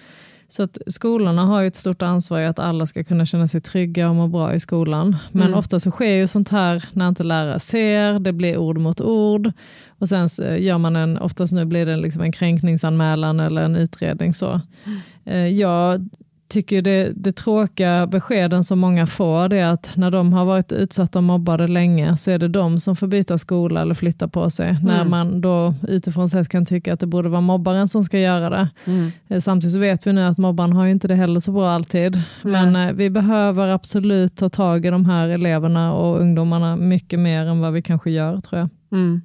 Så 0.51 0.63
att 0.63 0.79
skolorna 0.87 1.45
har 1.45 1.65
ett 1.65 1.77
stort 1.77 2.03
ansvar 2.03 2.41
i 2.41 2.47
att 2.47 2.59
alla 2.59 2.87
ska 2.87 3.05
kunna 3.05 3.27
känna 3.27 3.49
sig 3.49 3.61
trygga 3.61 4.09
och 4.09 4.15
må 4.15 4.29
bra 4.29 4.55
i 4.55 4.61
skolan. 4.61 5.17
Men 5.33 5.47
mm. 5.47 5.59
ofta 5.59 5.81
så 5.81 5.91
sker 5.91 6.13
ju 6.13 6.27
sånt 6.27 6.49
här 6.49 6.85
när 6.93 7.09
inte 7.09 7.23
lärare 7.23 7.61
ser, 7.61 8.19
det 8.19 8.33
blir 8.33 8.57
ord 8.57 8.79
mot 8.79 9.01
ord 9.01 9.53
och 9.89 10.09
sen 10.09 10.29
gör 10.59 10.79
man 10.79 10.97
en, 10.97 11.19
oftast 11.19 11.53
nu 11.53 11.65
blir 11.65 11.87
det 11.87 11.97
liksom 11.97 12.23
en 12.23 12.33
kränkningsanmälan 12.33 13.41
eller 13.41 13.63
en 13.63 13.77
utredning. 13.77 14.35
så. 14.35 14.61
Mm. 14.85 14.99
Eh, 15.25 15.61
jag 15.61 16.09
tycker 16.49 16.83
det, 16.83 17.13
det 17.17 17.33
tråkiga 17.33 18.07
beskeden 18.07 18.65
som 18.65 18.79
många 18.79 19.07
får, 19.07 19.49
det 19.49 19.57
är 19.57 19.73
att 19.73 19.91
när 19.97 20.11
de 20.11 20.33
har 20.33 20.45
varit 20.45 20.73
utsatta 20.73 21.19
och 21.19 21.23
mobbade 21.23 21.67
länge, 21.67 22.17
så 22.17 22.31
är 22.31 22.39
det 22.39 22.49
de 22.49 22.81
som 22.81 22.97
får 22.97 23.07
byta 23.07 23.39
skola 23.39 23.83
eller 23.83 23.95
flytta 23.95 24.29
på 24.29 24.51
sig. 24.51 24.69
Mm. 24.69 24.83
När 24.83 25.05
man 25.05 25.41
då 25.41 25.75
utifrån 25.89 26.29
sett 26.29 26.49
kan 26.49 26.67
tycka 26.67 26.93
att 26.93 27.01
det 27.01 27.07
borde 27.07 27.29
vara 27.29 27.41
mobbaren 27.41 27.89
som 27.89 28.05
ska 28.05 28.19
göra 28.19 28.51
det. 28.51 28.69
Mm. 28.85 29.13
Eh, 29.29 29.41
samtidigt 29.41 29.73
så 29.73 29.79
vet 29.79 30.07
vi 30.07 30.13
nu 30.13 30.23
att 30.23 30.39
mobbaren 30.39 30.73
har 30.73 30.87
inte 30.87 31.09
det 31.09 31.15
heller 31.15 31.41
så 31.41 31.53
bra 31.53 31.71
alltid. 31.71 32.23
Men 32.43 32.69
mm. 32.69 32.97
vi 32.97 33.11
behöver 33.11 33.69
absolut 33.69 34.37
ta 34.37 34.49
tag 34.49 34.87
i 34.87 34.91
de 34.91 35.07
här 35.07 35.29
eleverna 35.29 35.95
och 35.95 36.21
ungdomarna 36.21 36.77
mycket 36.77 37.19
mer 37.19 37.47
än 37.47 37.61
vad 37.61 37.73
vi 37.73 37.83
kanske 37.83 38.11
gör, 38.11 38.41
tror 38.41 38.61
jag. 38.61 38.69
Mm. 38.93 39.23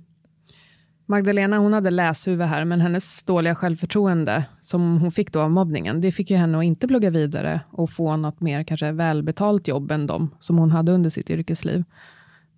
Magdalena 1.13 1.57
hon 1.57 1.73
hade 1.73 1.91
läshuvud 1.91 2.47
här, 2.47 2.65
men 2.65 2.81
hennes 2.81 3.23
dåliga 3.23 3.55
självförtroende 3.55 4.45
som 4.61 4.97
hon 4.97 5.11
fick 5.11 5.31
då 5.31 5.41
av 5.41 5.51
mobbningen, 5.51 6.01
det 6.01 6.11
fick 6.11 6.31
ju 6.31 6.37
henne 6.37 6.57
att 6.57 6.63
inte 6.63 6.87
plugga 6.87 7.09
vidare 7.09 7.59
och 7.71 7.89
få 7.89 8.17
något 8.17 8.41
mer 8.41 8.63
kanske 8.63 8.91
välbetalt 8.91 9.67
jobb 9.67 9.91
än 9.91 10.07
de 10.07 10.29
som 10.39 10.57
hon 10.57 10.71
hade 10.71 10.91
under 10.91 11.09
sitt 11.09 11.29
yrkesliv 11.29 11.83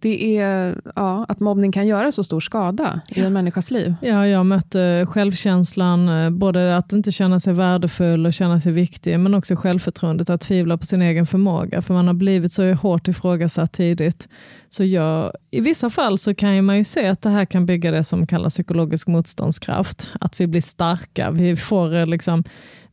det 0.05 0.37
är 0.37 0.81
ja, 0.95 1.25
att 1.29 1.39
mobbning 1.39 1.71
kan 1.71 1.87
göra 1.87 2.11
så 2.11 2.23
stor 2.23 2.39
skada 2.39 3.01
i 3.09 3.19
en 3.19 3.33
människas 3.33 3.71
liv. 3.71 3.95
Ja, 4.01 4.27
jag 4.27 4.45
mötte 4.45 5.05
självkänslan, 5.09 6.09
eh, 6.09 6.29
både 6.29 6.77
att 6.77 6.93
inte 6.93 7.11
känna 7.11 7.39
sig 7.39 7.53
värdefull 7.53 8.25
och 8.25 8.33
känna 8.33 8.59
sig 8.59 8.71
viktig, 8.71 9.19
men 9.19 9.33
också 9.33 9.55
självförtroendet 9.55 10.29
att 10.29 10.41
tvivla 10.41 10.77
på 10.77 10.85
sin 10.85 11.01
egen 11.01 11.25
förmåga, 11.25 11.81
för 11.81 11.93
man 11.93 12.07
har 12.07 12.13
blivit 12.13 12.53
så 12.53 12.73
hårt 12.73 13.07
ifrågasatt 13.07 13.73
tidigt. 13.73 14.27
Så 14.75 14.83
jag, 14.83 15.31
I 15.51 15.59
vissa 15.59 15.89
fall 15.89 16.19
så 16.19 16.35
kan 16.35 16.65
man 16.65 16.77
ju 16.77 16.83
se 16.83 17.07
att 17.07 17.21
det 17.21 17.29
här 17.29 17.45
kan 17.45 17.65
bygga 17.65 17.91
det 17.91 18.03
som 18.03 18.27
kallas 18.27 18.53
psykologisk 18.53 19.07
motståndskraft, 19.07 20.07
att 20.19 20.41
vi 20.41 20.47
blir 20.47 20.61
starka, 20.61 21.31
vi 21.31 21.55
får 21.55 21.95
eh, 21.95 22.05
liksom 22.05 22.43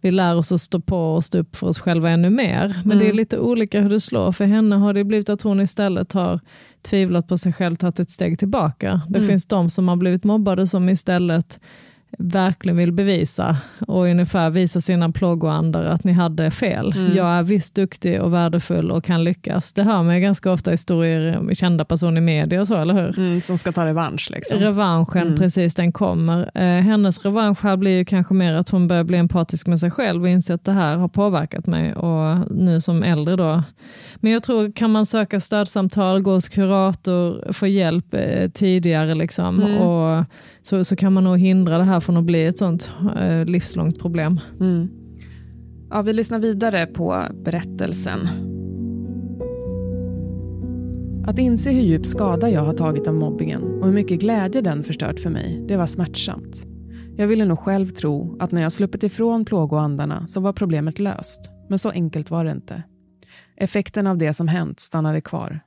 vi 0.00 0.10
lär 0.10 0.36
oss 0.36 0.52
att 0.52 0.60
stå 0.60 0.80
på 0.80 1.14
och 1.14 1.24
stå 1.24 1.38
upp 1.38 1.56
för 1.56 1.66
oss 1.66 1.80
själva 1.80 2.10
ännu 2.10 2.30
mer. 2.30 2.68
Men 2.84 2.84
mm. 2.84 2.98
det 2.98 3.04
är 3.04 3.06
mm. 3.06 3.16
lite 3.16 3.38
olika 3.38 3.80
hur 3.80 3.90
det 3.90 4.00
slår. 4.00 4.32
För 4.32 4.44
henne 4.44 4.76
har 4.76 4.92
det 4.92 5.04
blivit 5.04 5.28
att 5.28 5.42
hon 5.42 5.60
istället 5.60 6.12
har 6.12 6.40
tvivlat 6.82 7.28
på 7.28 7.38
sig 7.38 7.52
själv, 7.52 7.76
tagit 7.76 8.00
ett 8.00 8.10
steg 8.10 8.38
tillbaka. 8.38 9.00
Det 9.08 9.18
mm. 9.18 9.28
finns 9.28 9.46
de 9.46 9.70
som 9.70 9.88
har 9.88 9.96
blivit 9.96 10.24
mobbade 10.24 10.66
som 10.66 10.88
istället 10.88 11.60
verkligen 12.18 12.76
vill 12.76 12.92
bevisa 12.92 13.56
och 13.86 14.04
ungefär 14.04 14.50
visa 14.50 14.80
sina 14.80 15.12
plågoandar 15.12 15.84
att 15.84 16.04
ni 16.04 16.12
hade 16.12 16.50
fel. 16.50 16.92
Mm. 16.92 17.16
Jag 17.16 17.26
är 17.26 17.42
visst 17.42 17.74
duktig 17.74 18.22
och 18.22 18.34
värdefull 18.34 18.90
och 18.90 19.04
kan 19.04 19.24
lyckas. 19.24 19.72
Det 19.72 19.82
hör 19.82 20.02
man 20.02 20.20
ganska 20.20 20.52
ofta 20.52 20.70
historier 20.70 21.40
med 21.40 21.56
kända 21.56 21.84
personer 21.84 22.20
i 22.20 22.24
media 22.24 22.60
och 22.60 22.68
så, 22.68 22.76
eller 22.76 22.94
hur? 22.94 23.18
Mm, 23.18 23.40
som 23.40 23.58
ska 23.58 23.72
ta 23.72 23.86
revansch. 23.86 24.30
Liksom. 24.30 24.58
Revanschen, 24.58 25.22
mm. 25.22 25.38
precis, 25.38 25.74
den 25.74 25.92
kommer. 25.92 26.50
Eh, 26.54 26.82
hennes 26.82 27.24
revansch 27.24 27.62
här 27.62 27.76
blir 27.76 27.98
ju 27.98 28.04
kanske 28.04 28.34
mer 28.34 28.54
att 28.54 28.68
hon 28.68 28.88
börjar 28.88 29.04
bli 29.04 29.18
empatisk 29.18 29.66
med 29.66 29.80
sig 29.80 29.90
själv 29.90 30.22
och 30.22 30.28
inse 30.28 30.54
att 30.54 30.64
det 30.64 30.72
här 30.72 30.96
har 30.96 31.08
påverkat 31.08 31.66
mig 31.66 31.94
och 31.94 32.52
nu 32.52 32.80
som 32.80 33.02
äldre 33.02 33.36
då. 33.36 33.62
Men 34.16 34.32
jag 34.32 34.42
tror, 34.42 34.72
kan 34.72 34.90
man 34.90 35.06
söka 35.06 35.40
stödsamtal, 35.40 36.22
gå 36.22 36.34
hos 36.34 36.48
kurator, 36.48 37.52
få 37.52 37.66
hjälp 37.66 38.14
eh, 38.14 38.50
tidigare 38.50 39.14
liksom 39.14 39.62
mm. 39.62 39.78
och 39.78 40.24
så, 40.62 40.84
så 40.84 40.96
kan 40.96 41.12
man 41.12 41.24
nog 41.24 41.38
hindra 41.38 41.78
det 41.78 41.84
här 41.84 42.00
från 42.00 42.16
att 42.16 42.24
bli 42.24 42.44
ett 42.44 42.58
sånt 42.58 42.92
eh, 43.16 43.44
livslångt 43.44 43.98
problem. 43.98 44.40
Mm. 44.60 44.88
Ja, 45.90 46.02
vi 46.02 46.12
lyssnar 46.12 46.38
vidare 46.38 46.86
på 46.86 47.24
berättelsen. 47.44 48.28
Att 51.26 51.38
inse 51.38 51.70
hur 51.72 51.82
djup 51.82 52.06
skada 52.06 52.50
jag 52.50 52.60
har 52.60 52.74
tagit 52.74 53.06
av 53.06 53.14
mobbingen 53.14 53.62
och 53.62 53.86
hur 53.86 53.94
mycket 53.94 54.20
glädje 54.20 54.60
den 54.60 54.82
förstört 54.82 55.20
för 55.20 55.30
mig, 55.30 55.64
det 55.68 55.76
var 55.76 55.86
smärtsamt. 55.86 56.66
Jag 57.16 57.26
ville 57.26 57.44
nog 57.44 57.58
själv 57.58 57.86
tro 57.86 58.36
att 58.40 58.52
när 58.52 58.62
jag 58.62 58.72
sluppit 58.72 59.02
ifrån 59.02 59.44
plågoandarna 59.44 60.26
så 60.26 60.40
var 60.40 60.52
problemet 60.52 60.98
löst. 60.98 61.40
Men 61.68 61.78
så 61.78 61.90
enkelt 61.90 62.30
var 62.30 62.44
det 62.44 62.50
inte. 62.50 62.82
Effekten 63.56 64.06
av 64.06 64.18
det 64.18 64.34
som 64.34 64.48
hänt 64.48 64.80
stannade 64.80 65.20
kvar. 65.20 65.60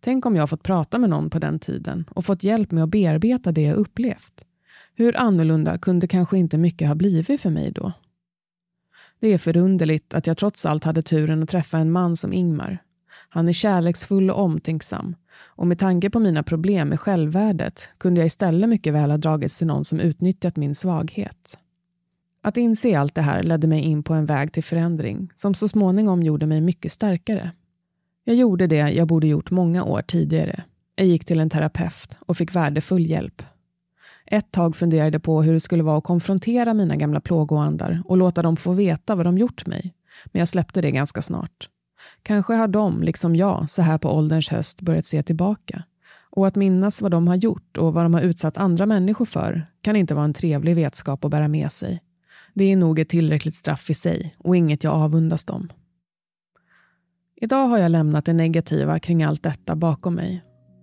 Tänk 0.00 0.26
om 0.26 0.36
jag 0.36 0.50
fått 0.50 0.62
prata 0.62 0.98
med 0.98 1.10
någon 1.10 1.30
på 1.30 1.38
den 1.38 1.58
tiden 1.58 2.04
och 2.10 2.24
fått 2.24 2.42
hjälp 2.42 2.70
med 2.70 2.84
att 2.84 2.90
bearbeta 2.90 3.52
det 3.52 3.62
jag 3.62 3.76
upplevt. 3.76 4.44
Hur 4.94 5.16
annorlunda 5.16 5.78
kunde 5.78 6.06
kanske 6.06 6.38
inte 6.38 6.58
mycket 6.58 6.88
ha 6.88 6.94
blivit 6.94 7.40
för 7.40 7.50
mig 7.50 7.72
då? 7.72 7.92
Det 9.20 9.28
är 9.28 9.38
förunderligt 9.38 10.14
att 10.14 10.26
jag 10.26 10.36
trots 10.36 10.66
allt 10.66 10.84
hade 10.84 11.02
turen 11.02 11.42
att 11.42 11.48
träffa 11.48 11.78
en 11.78 11.92
man 11.92 12.16
som 12.16 12.32
Ingmar. 12.32 12.78
Han 13.28 13.48
är 13.48 13.52
kärleksfull 13.52 14.30
och 14.30 14.38
omtänksam 14.42 15.16
och 15.40 15.66
med 15.66 15.78
tanke 15.78 16.10
på 16.10 16.20
mina 16.20 16.42
problem 16.42 16.88
med 16.88 17.00
självvärdet 17.00 17.90
kunde 17.98 18.20
jag 18.20 18.26
istället 18.26 18.70
mycket 18.70 18.94
väl 18.94 19.10
ha 19.10 19.18
dragits 19.18 19.58
till 19.58 19.66
någon 19.66 19.84
som 19.84 20.00
utnyttjat 20.00 20.56
min 20.56 20.74
svaghet. 20.74 21.58
Att 22.42 22.56
inse 22.56 22.98
allt 22.98 23.14
det 23.14 23.22
här 23.22 23.42
ledde 23.42 23.66
mig 23.66 23.80
in 23.80 24.02
på 24.02 24.14
en 24.14 24.26
väg 24.26 24.52
till 24.52 24.64
förändring 24.64 25.32
som 25.36 25.54
så 25.54 25.68
småningom 25.68 26.22
gjorde 26.22 26.46
mig 26.46 26.60
mycket 26.60 26.92
starkare. 26.92 27.52
Jag 28.28 28.36
gjorde 28.36 28.66
det 28.66 28.76
jag 28.76 29.08
borde 29.08 29.26
gjort 29.26 29.50
många 29.50 29.84
år 29.84 30.02
tidigare. 30.02 30.64
Jag 30.96 31.06
gick 31.06 31.24
till 31.24 31.40
en 31.40 31.50
terapeut 31.50 32.16
och 32.20 32.36
fick 32.36 32.56
värdefull 32.56 33.06
hjälp. 33.06 33.42
Ett 34.26 34.52
tag 34.52 34.76
funderade 34.76 35.20
på 35.20 35.42
hur 35.42 35.52
det 35.52 35.60
skulle 35.60 35.82
vara 35.82 35.98
att 35.98 36.04
konfrontera 36.04 36.74
mina 36.74 36.96
gamla 36.96 37.20
plågoandar 37.20 38.02
och 38.04 38.16
låta 38.16 38.42
dem 38.42 38.56
få 38.56 38.72
veta 38.72 39.14
vad 39.14 39.26
de 39.26 39.38
gjort 39.38 39.66
mig. 39.66 39.94
Men 40.26 40.38
jag 40.38 40.48
släppte 40.48 40.80
det 40.80 40.90
ganska 40.90 41.22
snart. 41.22 41.68
Kanske 42.22 42.54
har 42.54 42.68
de, 42.68 43.02
liksom 43.02 43.36
jag, 43.36 43.70
så 43.70 43.82
här 43.82 43.98
på 43.98 44.08
ålderns 44.16 44.48
höst 44.48 44.80
börjat 44.80 45.06
se 45.06 45.22
tillbaka. 45.22 45.82
Och 46.30 46.46
att 46.46 46.56
minnas 46.56 47.02
vad 47.02 47.10
de 47.10 47.28
har 47.28 47.36
gjort 47.36 47.76
och 47.76 47.94
vad 47.94 48.04
de 48.04 48.14
har 48.14 48.20
utsatt 48.20 48.56
andra 48.56 48.86
människor 48.86 49.24
för 49.24 49.66
kan 49.82 49.96
inte 49.96 50.14
vara 50.14 50.24
en 50.24 50.34
trevlig 50.34 50.76
vetskap 50.76 51.24
att 51.24 51.30
bära 51.30 51.48
med 51.48 51.72
sig. 51.72 52.02
Det 52.54 52.72
är 52.72 52.76
nog 52.76 52.98
ett 52.98 53.08
tillräckligt 53.08 53.54
straff 53.54 53.90
i 53.90 53.94
sig 53.94 54.34
och 54.38 54.56
inget 54.56 54.84
jag 54.84 54.94
avundas 54.94 55.44
dem. 55.44 55.68
Idag 57.40 57.66
har 57.66 57.78
jag 57.78 57.90
lämnat 57.90 58.24
det 58.24 58.32
negativa 58.32 58.98
kring 58.98 59.22
allt 59.22 59.42
detta 59.42 59.76
bakom 59.76 60.14
mig. 60.14 60.42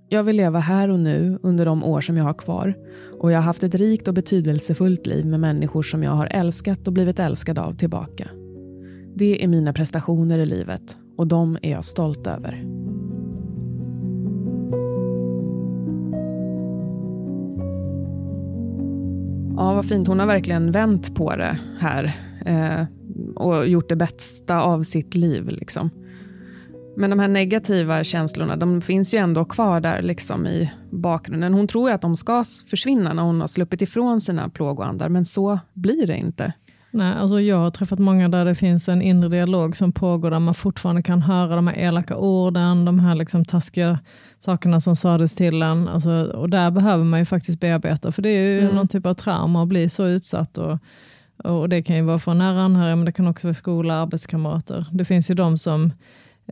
Jag 0.10 0.24
vill 0.24 0.36
leva 0.36 0.60
här 0.60 0.90
och 0.90 1.00
nu 1.00 1.40
under 1.44 1.66
de 1.66 1.84
år 1.84 2.02
som 2.02 2.18
jag 2.18 2.24
har 2.24 2.34
kvar 2.34 2.76
och 3.22 3.32
jag 3.32 3.38
har 3.38 3.44
haft 3.44 3.64
ett 3.64 3.76
rikt 3.76 4.08
och 4.08 4.14
betydelsefullt 4.14 5.08
liv 5.08 5.26
med 5.26 5.40
människor 5.40 5.84
som 5.84 6.04
jag 6.04 6.12
har 6.12 6.28
älskat 6.32 6.88
och 6.88 6.94
blivit 6.94 7.20
älskad 7.20 7.60
av 7.60 7.74
tillbaka. 7.74 8.30
Det 9.16 9.44
är 9.44 9.48
mina 9.48 9.74
prestationer 9.74 10.40
i 10.40 10.46
livet 10.46 10.98
och 11.18 11.28
de 11.28 11.58
är 11.62 11.72
jag 11.72 11.86
stolt 11.86 12.28
över. 12.28 12.66
Ja, 19.58 19.74
vad 19.74 19.86
fint. 19.86 20.08
Hon 20.08 20.20
har 20.20 20.28
verkligen 20.28 20.72
vänt 20.72 21.16
på 21.16 21.36
det 21.36 21.58
här 21.80 22.18
eh, 22.46 22.86
och 23.36 23.68
gjort 23.68 23.90
det 23.90 23.96
bästa 23.96 24.62
av 24.62 24.84
sitt 24.84 25.16
liv. 25.16 25.48
Liksom. 25.48 25.90
Men 26.98 27.10
de 27.10 27.20
här 27.20 27.28
negativa 27.28 28.04
känslorna, 28.04 28.56
de 28.56 28.82
finns 28.82 29.14
ju 29.14 29.18
ändå 29.18 29.46
kvar 29.46 29.80
där 29.80 30.02
liksom 30.02 30.48
i 30.48 30.72
bakgrunden. 30.90 31.54
Hon 31.54 31.68
tror 31.68 31.90
ju 31.90 31.96
att 31.96 32.02
de 32.02 32.16
ska 32.16 32.44
försvinna 32.70 33.14
när 33.14 33.24
hon 33.24 33.42
har 33.42 33.48
sluppit 33.48 33.82
ifrån 33.82 34.22
sina 34.22 34.50
plågoandar, 34.50 35.10
men 35.10 35.26
så 35.26 35.60
blir 35.74 36.08
det 36.08 36.18
inte. 36.18 36.54
Nej, 36.96 37.14
alltså 37.14 37.42
jag 37.42 37.58
har 37.58 37.72
träffat 37.72 38.00
många 38.00 38.30
där 38.30 38.46
det 38.46 38.56
finns 38.56 38.90
en 38.90 39.02
inre 39.02 39.30
dialog 39.30 39.76
som 39.76 39.92
pågår, 39.92 40.32
där 40.32 40.40
man 40.40 40.54
fortfarande 40.54 41.04
kan 41.04 41.22
höra 41.22 41.56
de 41.56 41.68
här 41.68 41.76
elaka 41.76 42.18
orden, 42.18 42.86
de 42.86 43.00
här 43.00 43.16
liksom 43.16 43.46
taskiga 43.46 44.00
sakerna 44.40 44.80
som 44.80 44.96
sades 44.96 45.36
till 45.36 45.62
en. 45.62 45.88
Alltså, 45.88 46.12
och 46.12 46.50
där 46.50 46.72
behöver 46.72 47.04
man 47.04 47.20
ju 47.20 47.26
faktiskt 47.26 47.60
bearbeta, 47.60 48.12
för 48.12 48.22
det 48.22 48.30
är 48.30 48.42
ju 48.42 48.62
mm. 48.62 48.76
någon 48.76 48.88
typ 48.88 49.06
av 49.06 49.14
trauma 49.14 49.62
att 49.62 49.68
bli 49.68 49.90
så 49.90 50.06
utsatt. 50.06 50.58
Och, 50.58 50.80
och 51.44 51.70
Det 51.70 51.84
kan 51.84 51.96
ju 51.96 52.02
vara 52.02 52.20
från 52.20 52.38
nära 52.38 52.62
anhöriga, 52.62 52.96
men 52.96 53.06
det 53.06 53.12
kan 53.12 53.28
också 53.28 53.48
vara 53.48 53.54
skola, 53.54 53.94
arbetskamrater. 53.94 54.86
Det 54.92 55.06
finns 55.06 55.32
ju 55.32 55.36
de 55.36 55.58
som 55.58 55.92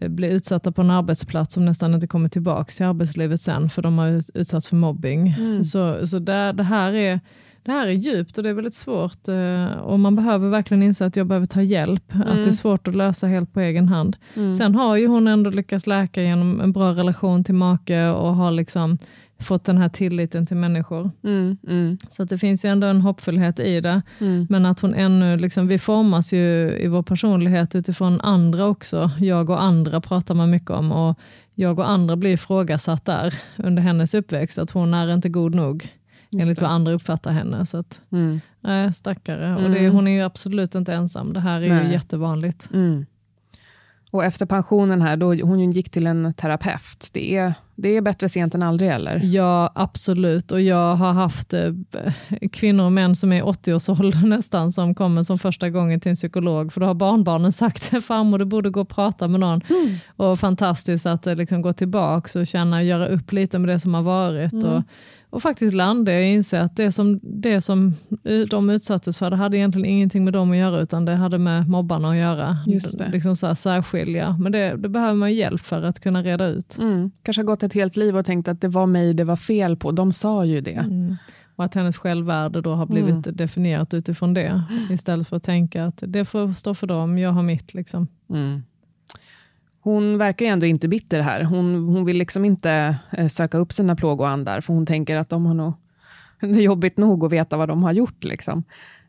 blir 0.01 0.29
utsatta 0.29 0.71
på 0.71 0.81
en 0.81 0.91
arbetsplats 0.91 1.53
som 1.53 1.65
nästan 1.65 1.93
inte 1.93 2.07
kommer 2.07 2.29
tillbaka 2.29 2.71
till 2.71 2.85
arbetslivet 2.85 3.41
sen 3.41 3.69
för 3.69 3.81
de 3.81 3.97
har 3.97 4.21
utsatts 4.33 4.67
för 4.67 4.75
mobbing. 4.75 5.27
Mm. 5.27 5.63
Så, 5.63 6.07
så 6.07 6.19
där, 6.19 6.53
det, 6.53 6.63
här 6.63 6.93
är, 6.93 7.19
det 7.63 7.71
här 7.71 7.87
är 7.87 7.91
djupt 7.91 8.37
och 8.37 8.43
det 8.43 8.49
är 8.49 8.53
väldigt 8.53 8.75
svårt 8.75 9.27
eh, 9.27 9.65
och 9.65 9.99
man 9.99 10.15
behöver 10.15 10.49
verkligen 10.49 10.83
inse 10.83 11.05
att 11.05 11.15
jag 11.15 11.27
behöver 11.27 11.45
ta 11.45 11.61
hjälp, 11.61 12.13
mm. 12.13 12.27
att 12.27 12.33
det 12.33 12.39
är 12.39 12.41
mm. 12.41 12.53
svårt 12.53 12.87
att 12.87 12.95
lösa 12.95 13.27
helt 13.27 13.53
på 13.53 13.59
egen 13.59 13.89
hand. 13.89 14.17
Mm. 14.33 14.55
Sen 14.55 14.75
har 14.75 14.95
ju 14.95 15.07
hon 15.07 15.27
ändå 15.27 15.49
lyckats 15.49 15.87
läka 15.87 16.21
genom 16.21 16.61
en 16.61 16.71
bra 16.71 16.91
relation 16.91 17.43
till 17.43 17.55
make 17.55 18.09
och 18.09 18.35
har 18.35 18.51
liksom 18.51 18.97
fått 19.43 19.63
den 19.63 19.77
här 19.77 19.89
tilliten 19.89 20.45
till 20.45 20.57
människor. 20.57 21.11
Mm, 21.23 21.57
mm. 21.67 21.97
Så 22.09 22.23
att 22.23 22.29
det 22.29 22.37
finns 22.37 22.65
ju 22.65 22.69
ändå 22.69 22.87
en 22.87 23.01
hoppfullhet 23.01 23.59
i 23.59 23.81
det. 23.81 24.01
Mm. 24.19 24.47
Men 24.49 24.65
att 24.65 24.79
hon 24.79 24.93
ännu, 24.93 25.37
liksom, 25.37 25.67
vi 25.67 25.79
formas 25.79 26.33
ju 26.33 26.77
i 26.79 26.87
vår 26.87 27.03
personlighet 27.03 27.75
utifrån 27.75 28.21
andra 28.21 28.65
också. 28.65 29.11
Jag 29.19 29.49
och 29.49 29.63
andra 29.63 30.01
pratar 30.01 30.35
man 30.35 30.49
mycket 30.49 30.69
om 30.69 30.91
och 30.91 31.19
jag 31.55 31.79
och 31.79 31.89
andra 31.89 32.15
blir 32.15 32.31
ifrågasatt 32.31 33.05
där 33.05 33.33
under 33.57 33.83
hennes 33.83 34.13
uppväxt, 34.13 34.57
att 34.57 34.71
hon 34.71 34.93
är 34.93 35.13
inte 35.13 35.29
god 35.29 35.55
nog. 35.55 35.89
enligt 36.39 36.61
vad 36.61 36.71
andra 36.71 36.91
uppfattar 36.91 37.31
henne. 37.31 37.65
Så 37.65 37.77
att, 37.77 38.01
äh, 38.67 38.91
stackare. 38.91 39.55
Och 39.55 39.69
det, 39.69 39.79
mm. 39.79 39.95
hon 39.95 40.07
är 40.07 40.11
ju 40.11 40.21
absolut 40.21 40.75
inte 40.75 40.93
ensam. 40.93 41.33
Det 41.33 41.39
här 41.39 41.61
är 41.61 41.69
Nej. 41.69 41.85
ju 41.85 41.91
jättevanligt. 41.91 42.69
Mm. 42.73 43.05
Och 44.13 44.25
efter 44.25 44.45
pensionen 44.45 45.01
här, 45.01 45.17
då 45.17 45.33
hon 45.33 45.71
gick 45.71 45.89
till 45.89 46.07
en 46.07 46.33
terapeut. 46.33 47.09
Det 47.13 47.37
är, 47.37 47.53
det 47.75 47.97
är 47.97 48.01
bättre 48.01 48.29
sent 48.29 48.55
än 48.55 48.63
aldrig 48.63 48.89
eller? 48.89 49.21
Ja, 49.23 49.71
absolut. 49.75 50.51
Och 50.51 50.61
jag 50.61 50.95
har 50.95 51.13
haft 51.13 51.53
eh, 51.53 51.73
kvinnor 52.51 52.85
och 52.85 52.91
män 52.91 53.15
som 53.15 53.33
är 53.33 53.43
80-årsåldern 53.43 54.29
nästan, 54.29 54.71
som 54.71 54.95
kommer 54.95 55.23
som 55.23 55.39
första 55.39 55.69
gången 55.69 55.99
till 55.99 56.09
en 56.09 56.15
psykolog, 56.15 56.73
för 56.73 56.81
då 56.81 56.87
har 56.87 56.93
barnbarnen 56.93 57.51
sagt 57.51 58.05
farmor, 58.05 58.37
du 58.37 58.45
borde 58.45 58.69
gå 58.69 58.81
och 58.81 58.89
prata 58.89 59.27
med 59.27 59.39
någon. 59.39 59.61
Mm. 59.69 59.95
Och 60.15 60.39
fantastiskt 60.39 61.05
att 61.05 61.27
eh, 61.27 61.35
liksom 61.35 61.61
gå 61.61 61.73
tillbaka 61.73 62.39
och 62.39 62.47
känna, 62.47 62.83
göra 62.83 63.07
upp 63.07 63.31
lite 63.31 63.59
med 63.59 63.69
det 63.69 63.79
som 63.79 63.93
har 63.93 64.03
varit. 64.03 64.53
Mm. 64.53 64.65
Och, 64.65 64.83
och 65.33 65.41
faktiskt 65.41 65.73
landa 65.75 66.11
att 66.17 66.23
inse 66.23 66.61
att 66.61 66.75
det 66.75 66.91
som, 66.91 67.19
det 67.23 67.61
som 67.61 67.93
de 68.49 68.69
utsattes 68.69 69.17
för, 69.17 69.29
det 69.29 69.35
hade 69.35 69.57
egentligen 69.57 69.85
ingenting 69.85 70.23
med 70.23 70.33
dem 70.33 70.51
att 70.51 70.57
göra, 70.57 70.79
utan 70.79 71.05
det 71.05 71.15
hade 71.15 71.37
med 71.37 71.69
mobbarna 71.69 72.09
att 72.09 72.17
göra. 72.17 72.57
Just 72.65 72.99
det. 72.99 73.09
Liksom 73.09 73.35
så 73.35 73.47
här 73.47 73.53
särskilja. 73.55 74.37
Men 74.39 74.51
det, 74.51 74.75
det 74.77 74.89
behöver 74.89 75.13
man 75.13 75.33
hjälp 75.33 75.61
för 75.61 75.83
att 75.83 75.99
kunna 75.99 76.23
reda 76.23 76.45
ut. 76.47 76.77
Mm. 76.77 77.11
Kanske 77.23 77.41
har 77.41 77.45
gått 77.45 77.63
ett 77.63 77.73
helt 77.73 77.97
liv 77.97 78.17
och 78.17 78.25
tänkt 78.25 78.47
att 78.47 78.61
det 78.61 78.67
var 78.67 78.85
mig 78.85 79.13
det 79.13 79.23
var 79.23 79.35
fel 79.35 79.77
på. 79.77 79.91
De 79.91 80.13
sa 80.13 80.45
ju 80.45 80.61
det. 80.61 80.71
Mm. 80.71 81.15
Och 81.55 81.63
att 81.63 81.75
hennes 81.75 81.97
självvärde 81.97 82.61
då 82.61 82.73
har 82.75 82.85
blivit 82.85 83.27
Mm. 83.27 83.35
definierat 83.35 83.93
utifrån 83.93 84.33
det. 84.33 84.63
Istället 84.89 85.27
för 85.27 85.37
att 85.37 85.43
tänka 85.43 85.85
att 85.85 86.03
det 86.07 86.25
får 86.25 86.53
stå 86.53 86.73
för 86.73 86.87
dem, 86.87 87.17
jag 87.17 87.31
har 87.31 87.43
mitt. 87.43 87.73
Liksom. 87.73 88.07
Mm. 88.29 88.63
Hon 89.83 90.17
verkar 90.17 90.45
ju 90.45 90.51
ändå 90.51 90.65
inte 90.65 90.87
bitter 90.87 91.19
här. 91.19 91.43
Hon, 91.43 91.75
hon 91.75 92.05
vill 92.05 92.17
liksom 92.17 92.45
inte 92.45 92.95
eh, 93.11 93.27
söka 93.27 93.57
upp 93.57 93.71
sina 93.71 93.95
plågoandar, 93.95 94.61
för 94.61 94.73
hon 94.73 94.85
tänker 94.85 95.15
att 95.15 95.29
de 95.29 95.45
har 95.45 95.53
nog 95.53 95.73
det 96.39 96.47
är 96.47 96.61
jobbigt 96.61 96.97
nog 96.97 97.25
att 97.25 97.31
veta 97.31 97.57
vad 97.57 97.69
de 97.69 97.83
har 97.83 97.91
gjort. 97.91 98.23
Liksom. 98.23 98.63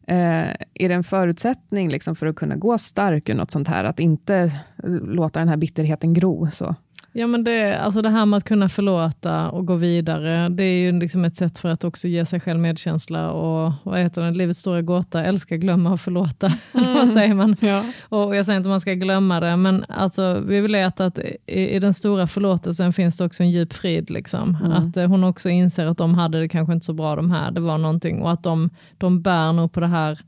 Eh, 0.06 0.48
är 0.74 0.88
det 0.88 0.94
en 0.94 1.04
förutsättning 1.04 1.88
liksom, 1.88 2.16
för 2.16 2.26
att 2.26 2.36
kunna 2.36 2.56
gå 2.56 2.78
stark 2.78 3.28
ur 3.28 3.34
något 3.34 3.50
sånt 3.50 3.68
här, 3.68 3.84
att 3.84 4.00
inte 4.00 4.36
eh, 4.36 4.90
låta 4.90 5.38
den 5.38 5.48
här 5.48 5.56
bitterheten 5.56 6.14
gro? 6.14 6.48
Så. 6.50 6.74
Ja, 7.16 7.26
men 7.26 7.44
det, 7.44 7.78
alltså 7.78 8.02
det 8.02 8.10
här 8.10 8.26
med 8.26 8.36
att 8.36 8.44
kunna 8.44 8.68
förlåta 8.68 9.50
och 9.50 9.66
gå 9.66 9.74
vidare, 9.74 10.48
det 10.48 10.62
är 10.62 10.78
ju 10.78 10.98
liksom 11.00 11.24
ett 11.24 11.36
sätt 11.36 11.58
för 11.58 11.68
att 11.68 11.84
också 11.84 12.08
ge 12.08 12.26
sig 12.26 12.40
själv 12.40 12.60
medkänsla 12.60 13.30
och 13.30 13.72
vad 13.82 13.98
heter 13.98 14.22
det, 14.22 14.30
livets 14.30 14.60
stora 14.60 14.82
gåta, 14.82 15.24
älska, 15.24 15.56
glömma 15.56 15.92
och 15.92 16.00
förlåta. 16.00 16.50
vad 16.72 17.08
säger 17.08 17.34
man? 17.34 17.56
Ja. 17.60 17.84
Och 18.08 18.36
jag 18.36 18.46
säger 18.46 18.56
inte 18.56 18.68
att 18.68 18.72
man 18.72 18.80
ska 18.80 18.94
glömma 18.94 19.40
det, 19.40 19.56
men 19.56 19.84
alltså, 19.88 20.42
vi 20.46 20.60
vill 20.60 20.72
veta 20.72 21.04
att 21.04 21.18
i, 21.46 21.76
i 21.76 21.78
den 21.78 21.94
stora 21.94 22.26
förlåtelsen 22.26 22.92
finns 22.92 23.18
det 23.18 23.24
också 23.24 23.42
en 23.42 23.50
djup 23.50 23.72
frid. 23.72 24.10
Liksom. 24.10 24.56
Att 24.72 24.96
eh, 24.96 25.08
hon 25.08 25.24
också 25.24 25.48
inser 25.48 25.86
att 25.86 25.98
de 25.98 26.14
hade 26.14 26.40
det 26.40 26.48
kanske 26.48 26.72
inte 26.72 26.86
så 26.86 26.92
bra 26.92 27.16
de 27.16 27.30
här, 27.30 27.50
det 27.50 27.60
var 27.60 27.78
någonting, 27.78 28.22
och 28.22 28.32
att 28.32 28.42
de, 28.42 28.70
de 28.98 29.22
bär 29.22 29.52
nog 29.52 29.72
på 29.72 29.80
det 29.80 29.86
här 29.86 30.18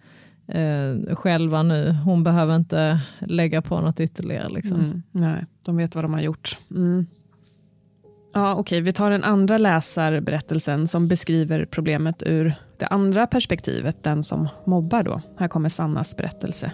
eh, 0.49 1.17
själva 1.17 1.63
nu. 1.63 1.93
Hon 2.05 2.25
behöver 2.25 2.57
inte 2.57 3.01
lägga 3.21 3.63
på 3.63 3.81
något 3.81 4.01
ytterligare. 4.01 4.49
Liksom. 4.49 4.81
Mm. 4.81 5.03
Nej, 5.11 5.45
de 5.67 5.77
vet 5.77 5.95
vad 5.95 6.05
de 6.05 6.13
har 6.13 6.21
gjort. 6.21 6.59
Mm. 6.71 7.07
Ja, 8.35 8.55
Okej, 8.55 8.81
vi 8.81 8.93
tar 8.93 9.11
den 9.11 9.25
andra 9.25 9.59
läsarberättelsen 9.59 10.89
som 10.89 11.09
beskriver 11.09 11.65
problemet 11.65 12.23
ur 12.27 12.55
det 12.79 12.87
andra 12.87 13.27
perspektivet, 13.27 14.03
den 14.03 14.23
som 14.23 14.49
mobbar. 14.65 15.03
Då. 15.03 15.21
Här 15.39 15.49
kommer 15.49 15.69
Sannas 15.69 16.17
berättelse. 16.17 16.73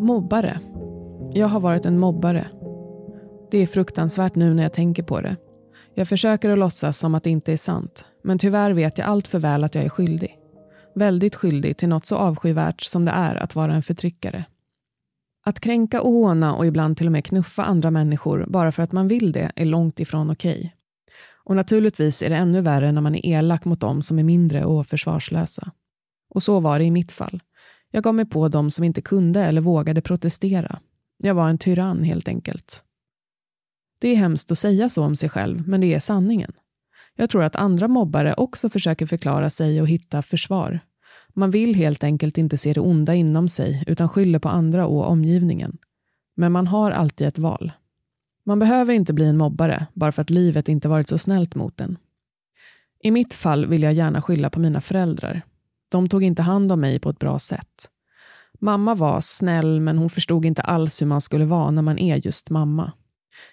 Mobbare. 0.00 0.60
Jag 1.32 1.46
har 1.46 1.60
varit 1.60 1.86
en 1.86 1.98
mobbare. 1.98 2.46
Det 3.50 3.58
är 3.58 3.66
fruktansvärt 3.66 4.34
nu 4.34 4.54
när 4.54 4.62
jag 4.62 4.72
tänker 4.72 5.02
på 5.02 5.20
det. 5.20 5.36
Jag 5.98 6.08
försöker 6.08 6.50
att 6.50 6.58
låtsas 6.58 6.98
som 6.98 7.14
att 7.14 7.22
det 7.22 7.30
inte 7.30 7.52
är 7.52 7.56
sant, 7.56 8.04
men 8.22 8.38
tyvärr 8.38 8.70
vet 8.70 8.98
jag 8.98 9.06
allt 9.06 9.28
för 9.28 9.38
väl 9.38 9.64
att 9.64 9.74
jag 9.74 9.84
är 9.84 9.88
skyldig. 9.88 10.38
Väldigt 10.94 11.34
skyldig 11.34 11.76
till 11.76 11.88
något 11.88 12.06
så 12.06 12.16
avskyvärt 12.16 12.82
som 12.82 13.04
det 13.04 13.10
är 13.10 13.36
att 13.36 13.54
vara 13.54 13.74
en 13.74 13.82
förtryckare. 13.82 14.44
Att 15.44 15.60
kränka 15.60 16.02
och 16.02 16.12
håna 16.12 16.54
och 16.54 16.66
ibland 16.66 16.96
till 16.96 17.06
och 17.06 17.12
med 17.12 17.24
knuffa 17.24 17.64
andra 17.64 17.90
människor 17.90 18.46
bara 18.48 18.72
för 18.72 18.82
att 18.82 18.92
man 18.92 19.08
vill 19.08 19.32
det 19.32 19.52
är 19.56 19.64
långt 19.64 20.00
ifrån 20.00 20.30
okej. 20.30 20.74
Och 21.44 21.56
naturligtvis 21.56 22.22
är 22.22 22.30
det 22.30 22.36
ännu 22.36 22.60
värre 22.60 22.92
när 22.92 23.00
man 23.00 23.14
är 23.14 23.26
elak 23.26 23.64
mot 23.64 23.80
dem 23.80 24.02
som 24.02 24.18
är 24.18 24.24
mindre 24.24 24.64
och 24.64 24.86
försvarslösa. 24.86 25.72
Och 26.30 26.42
så 26.42 26.60
var 26.60 26.78
det 26.78 26.84
i 26.84 26.90
mitt 26.90 27.12
fall. 27.12 27.40
Jag 27.90 28.04
gav 28.04 28.14
mig 28.14 28.26
på 28.26 28.48
dem 28.48 28.70
som 28.70 28.84
inte 28.84 29.02
kunde 29.02 29.40
eller 29.40 29.60
vågade 29.60 30.00
protestera. 30.00 30.78
Jag 31.18 31.34
var 31.34 31.48
en 31.48 31.58
tyrann 31.58 32.02
helt 32.02 32.28
enkelt. 32.28 32.84
Det 33.98 34.08
är 34.08 34.16
hemskt 34.16 34.50
att 34.50 34.58
säga 34.58 34.88
så 34.88 35.04
om 35.04 35.16
sig 35.16 35.28
själv, 35.28 35.68
men 35.68 35.80
det 35.80 35.94
är 35.94 36.00
sanningen. 36.00 36.52
Jag 37.16 37.30
tror 37.30 37.42
att 37.42 37.56
andra 37.56 37.88
mobbare 37.88 38.34
också 38.34 38.68
försöker 38.68 39.06
förklara 39.06 39.50
sig 39.50 39.80
och 39.80 39.88
hitta 39.88 40.22
försvar. 40.22 40.80
Man 41.34 41.50
vill 41.50 41.74
helt 41.74 42.04
enkelt 42.04 42.38
inte 42.38 42.58
se 42.58 42.72
det 42.72 42.80
onda 42.80 43.14
inom 43.14 43.48
sig 43.48 43.84
utan 43.86 44.08
skyller 44.08 44.38
på 44.38 44.48
andra 44.48 44.86
och 44.86 45.08
omgivningen. 45.08 45.78
Men 46.36 46.52
man 46.52 46.66
har 46.66 46.90
alltid 46.90 47.26
ett 47.26 47.38
val. 47.38 47.72
Man 48.44 48.58
behöver 48.58 48.94
inte 48.94 49.12
bli 49.12 49.24
en 49.24 49.36
mobbare 49.36 49.86
bara 49.94 50.12
för 50.12 50.22
att 50.22 50.30
livet 50.30 50.68
inte 50.68 50.88
varit 50.88 51.08
så 51.08 51.18
snällt 51.18 51.54
mot 51.54 51.80
en. 51.80 51.98
I 53.02 53.10
mitt 53.10 53.34
fall 53.34 53.66
vill 53.66 53.82
jag 53.82 53.92
gärna 53.92 54.22
skylla 54.22 54.50
på 54.50 54.60
mina 54.60 54.80
föräldrar. 54.80 55.42
De 55.88 56.08
tog 56.08 56.24
inte 56.24 56.42
hand 56.42 56.72
om 56.72 56.80
mig 56.80 56.98
på 56.98 57.10
ett 57.10 57.18
bra 57.18 57.38
sätt. 57.38 57.90
Mamma 58.60 58.94
var 58.94 59.20
snäll 59.20 59.80
men 59.80 59.98
hon 59.98 60.10
förstod 60.10 60.44
inte 60.44 60.62
alls 60.62 61.02
hur 61.02 61.06
man 61.06 61.20
skulle 61.20 61.44
vara 61.44 61.70
när 61.70 61.82
man 61.82 61.98
är 61.98 62.26
just 62.26 62.50
mamma. 62.50 62.92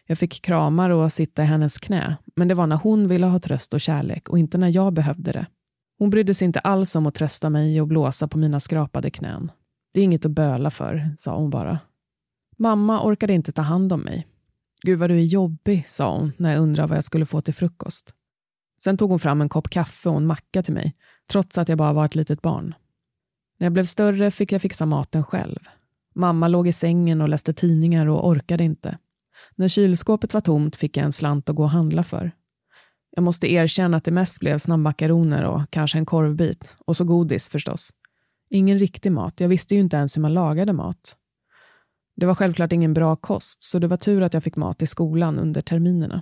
Jag 0.05 0.17
fick 0.17 0.41
kramar 0.41 0.89
och 0.89 1.11
sitta 1.11 1.43
i 1.43 1.45
hennes 1.45 1.77
knä, 1.77 2.17
men 2.35 2.47
det 2.47 2.55
var 2.55 2.67
när 2.67 2.75
hon 2.75 3.07
ville 3.07 3.25
ha 3.25 3.39
tröst 3.39 3.73
och 3.73 3.81
kärlek 3.81 4.29
och 4.29 4.39
inte 4.39 4.57
när 4.57 4.75
jag 4.75 4.93
behövde 4.93 5.31
det. 5.31 5.45
Hon 5.97 6.09
brydde 6.09 6.33
sig 6.33 6.45
inte 6.45 6.59
alls 6.59 6.95
om 6.95 7.07
att 7.07 7.15
trösta 7.15 7.49
mig 7.49 7.81
och 7.81 7.87
blåsa 7.87 8.27
på 8.27 8.37
mina 8.37 8.59
skrapade 8.59 9.09
knän. 9.09 9.51
Det 9.93 9.99
är 9.99 10.03
inget 10.03 10.25
att 10.25 10.31
böla 10.31 10.71
för, 10.71 11.13
sa 11.17 11.37
hon 11.37 11.49
bara. 11.49 11.79
Mamma 12.57 13.03
orkade 13.07 13.33
inte 13.33 13.51
ta 13.51 13.61
hand 13.61 13.93
om 13.93 14.01
mig. 14.01 14.27
Gud 14.81 14.99
vad 14.99 15.09
du 15.09 15.17
är 15.17 15.23
jobbig, 15.23 15.85
sa 15.87 16.17
hon 16.17 16.31
när 16.37 16.51
jag 16.51 16.61
undrade 16.61 16.87
vad 16.87 16.97
jag 16.97 17.03
skulle 17.03 17.25
få 17.25 17.41
till 17.41 17.53
frukost. 17.53 18.13
Sen 18.79 18.97
tog 18.97 19.09
hon 19.09 19.19
fram 19.19 19.41
en 19.41 19.49
kopp 19.49 19.69
kaffe 19.69 20.09
och 20.09 20.17
en 20.17 20.27
macka 20.27 20.63
till 20.63 20.73
mig, 20.73 20.95
trots 21.31 21.57
att 21.57 21.69
jag 21.69 21.77
bara 21.77 21.93
var 21.93 22.05
ett 22.05 22.15
litet 22.15 22.41
barn. 22.41 22.73
När 23.57 23.65
jag 23.65 23.73
blev 23.73 23.85
större 23.85 24.31
fick 24.31 24.51
jag 24.51 24.61
fixa 24.61 24.85
maten 24.85 25.23
själv. 25.23 25.59
Mamma 26.15 26.47
låg 26.47 26.67
i 26.67 26.71
sängen 26.71 27.21
och 27.21 27.29
läste 27.29 27.53
tidningar 27.53 28.05
och 28.05 28.27
orkade 28.27 28.63
inte. 28.63 28.97
När 29.55 29.67
kylskåpet 29.67 30.33
var 30.33 30.41
tomt 30.41 30.75
fick 30.75 30.97
jag 30.97 31.05
en 31.05 31.11
slant 31.11 31.49
att 31.49 31.55
gå 31.55 31.63
och 31.63 31.69
handla 31.69 32.03
för. 32.03 32.31
Jag 33.11 33.23
måste 33.23 33.51
erkänna 33.51 33.97
att 33.97 34.03
det 34.03 34.11
mest 34.11 34.39
blev 34.39 34.57
snabbmakaroner 34.57 35.43
och 35.43 35.61
kanske 35.69 35.97
en 35.97 36.05
korvbit. 36.05 36.75
Och 36.85 36.97
så 36.97 37.03
godis 37.03 37.49
förstås. 37.49 37.89
Ingen 38.49 38.79
riktig 38.79 39.11
mat. 39.11 39.39
Jag 39.39 39.47
visste 39.47 39.75
ju 39.75 39.81
inte 39.81 39.97
ens 39.97 40.17
hur 40.17 40.21
man 40.21 40.33
lagade 40.33 40.73
mat. 40.73 41.15
Det 42.15 42.25
var 42.25 42.35
självklart 42.35 42.71
ingen 42.71 42.93
bra 42.93 43.15
kost, 43.15 43.63
så 43.63 43.79
det 43.79 43.87
var 43.87 43.97
tur 43.97 44.21
att 44.21 44.33
jag 44.33 44.43
fick 44.43 44.55
mat 44.55 44.81
i 44.81 44.87
skolan 44.87 45.39
under 45.39 45.61
terminerna. 45.61 46.21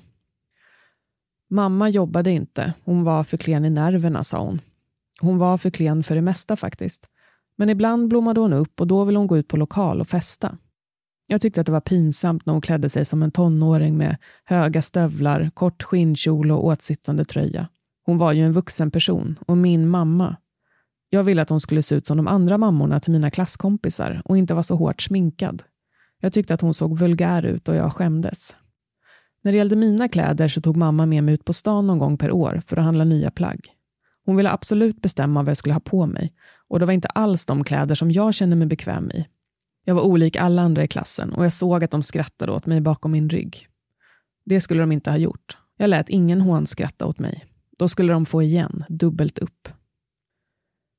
Mamma 1.50 1.90
jobbade 1.90 2.32
inte. 2.32 2.74
Hon 2.84 3.04
var 3.04 3.24
för 3.24 3.38
klen 3.38 3.66
i 3.66 3.70
nerverna, 3.70 4.24
sa 4.24 4.40
hon. 4.46 4.62
Hon 5.22 5.38
var 5.38 5.58
för 5.58 5.70
klen 5.70 6.04
för 6.04 6.16
det 6.16 6.22
mesta 6.22 6.56
faktiskt. 6.56 7.10
Men 7.56 7.70
ibland 7.70 8.08
blommade 8.08 8.40
hon 8.40 8.54
upp 8.54 8.82
och 8.82 8.88
då 8.88 9.04
ville 9.04 9.20
hon 9.20 9.28
gå 9.28 9.38
ut 9.38 9.48
på 9.48 9.58
lokal 9.58 10.02
och 10.02 10.08
festa. 10.08 10.58
Jag 11.28 11.42
tyckte 11.42 11.62
att 11.62 11.66
det 11.66 11.72
var 11.72 11.82
pinsamt 11.82 12.46
när 12.46 12.54
hon 12.54 12.62
klädde 12.62 12.90
sig 12.90 13.06
som 13.06 13.24
en 13.24 13.32
tonåring 13.32 13.98
med 13.98 14.18
höga 14.46 14.82
stövlar, 14.82 15.52
kort 15.54 15.84
skinnkjol 15.84 16.52
och 16.52 16.66
åtsittande 16.66 17.26
tröja. 17.26 17.68
Hon 18.06 18.18
var 18.18 18.32
ju 18.32 18.46
en 18.46 18.54
vuxen 18.54 18.92
person 18.92 19.40
och 19.48 19.58
min 19.58 19.88
mamma. 19.88 20.38
Jag 21.10 21.24
ville 21.24 21.42
att 21.42 21.50
hon 21.50 21.60
skulle 21.60 21.84
se 21.84 21.96
ut 21.96 22.08
som 22.08 22.18
de 22.18 22.28
andra 22.28 22.58
mammorna 22.58 23.00
till 23.00 23.12
mina 23.12 23.32
klasskompisar 23.32 24.22
och 24.26 24.38
inte 24.38 24.54
vara 24.54 24.64
så 24.64 24.76
hårt 24.76 25.02
sminkad. 25.02 25.64
Jag 26.20 26.34
tyckte 26.34 26.54
att 26.54 26.62
hon 26.62 26.74
såg 26.74 26.98
vulgär 26.98 27.46
ut 27.46 27.70
och 27.70 27.76
jag 27.76 27.94
skämdes. 27.94 28.56
När 29.44 29.52
det 29.52 29.58
gällde 29.58 29.76
mina 29.76 30.08
kläder 30.08 30.48
så 30.48 30.62
tog 30.62 30.78
mamma 30.78 31.06
med 31.06 31.24
mig 31.24 31.34
ut 31.34 31.46
på 31.46 31.54
stan 31.54 31.88
någon 31.88 32.00
gång 32.00 32.18
per 32.18 32.32
år 32.32 32.62
för 32.68 32.78
att 32.78 32.84
handla 32.84 33.04
nya 33.04 33.32
plagg. 33.32 33.60
Hon 34.26 34.36
ville 34.36 34.52
absolut 34.52 35.02
bestämma 35.02 35.44
vad 35.44 35.50
jag 35.50 35.58
skulle 35.58 35.74
ha 35.74 35.80
på 35.80 36.06
mig 36.06 36.34
och 36.68 36.80
det 36.80 36.86
var 36.86 36.94
inte 36.94 37.08
alls 37.08 37.46
de 37.46 37.64
kläder 37.64 37.96
som 37.96 38.12
jag 38.12 38.34
kände 38.34 38.56
mig 38.56 38.68
bekväm 38.68 39.12
i. 39.12 39.28
Jag 39.86 39.96
var 39.96 40.02
olik 40.02 40.36
alla 40.36 40.62
andra 40.62 40.84
i 40.84 40.88
klassen 40.88 41.34
och 41.34 41.46
jag 41.46 41.54
såg 41.54 41.84
att 41.84 41.92
de 41.92 42.02
skrattade 42.02 42.52
åt 42.52 42.66
mig 42.66 42.82
bakom 42.82 43.12
min 43.12 43.30
rygg. 43.30 43.68
Det 44.46 44.62
skulle 44.62 44.82
de 44.82 44.92
inte 44.92 45.10
ha 45.10 45.18
gjort. 45.18 45.58
Jag 45.78 45.90
lät 45.90 46.10
ingen 46.10 46.42
hånskratta 46.42 47.06
åt 47.06 47.20
mig. 47.20 47.46
Då 47.80 47.88
skulle 47.88 48.14
de 48.14 48.26
få 48.26 48.42
igen, 48.42 48.84
dubbelt 48.90 49.40
upp. 49.40 49.70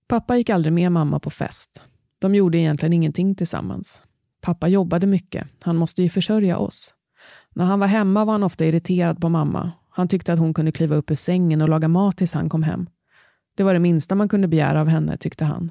Pappa 0.09 0.37
gick 0.37 0.51
aldrig 0.51 0.73
med 0.73 0.93
mamma 0.93 1.21
på 1.21 1.31
fest. 1.31 1.83
De 2.19 2.35
gjorde 2.35 2.59
egentligen 2.59 2.93
ingenting 2.93 3.35
tillsammans. 3.35 4.03
Pappa 4.41 4.69
jobbade 4.69 5.07
mycket. 5.07 5.49
Han 5.63 5.77
måste 5.77 6.03
ju 6.03 6.09
försörja 6.09 6.59
oss. 6.59 6.95
När 7.55 7.65
han 7.65 7.81
var 7.81 7.87
hemma 7.87 8.25
var 8.25 8.33
han 8.33 8.43
ofta 8.43 8.65
irriterad 8.65 9.21
på 9.21 9.29
mamma. 9.29 9.73
Han 9.91 10.09
tyckte 10.09 10.33
att 10.33 10.39
hon 10.39 10.55
kunde 10.55 10.73
kliva 10.73 10.97
upp 10.97 11.11
ur 11.11 11.15
sängen 11.15 11.63
och 11.63 11.69
laga 11.69 11.89
mat 11.89 12.17
tills 12.17 12.35
han 12.35 12.49
kom 12.49 12.63
hem. 12.63 12.87
Det 13.57 13.63
var 13.63 13.73
det 13.73 13.81
minsta 13.81 14.15
man 14.15 14.29
kunde 14.29 14.49
begära 14.49 14.81
av 14.81 14.89
henne, 14.89 15.17
tyckte 15.17 15.45
han. 15.45 15.71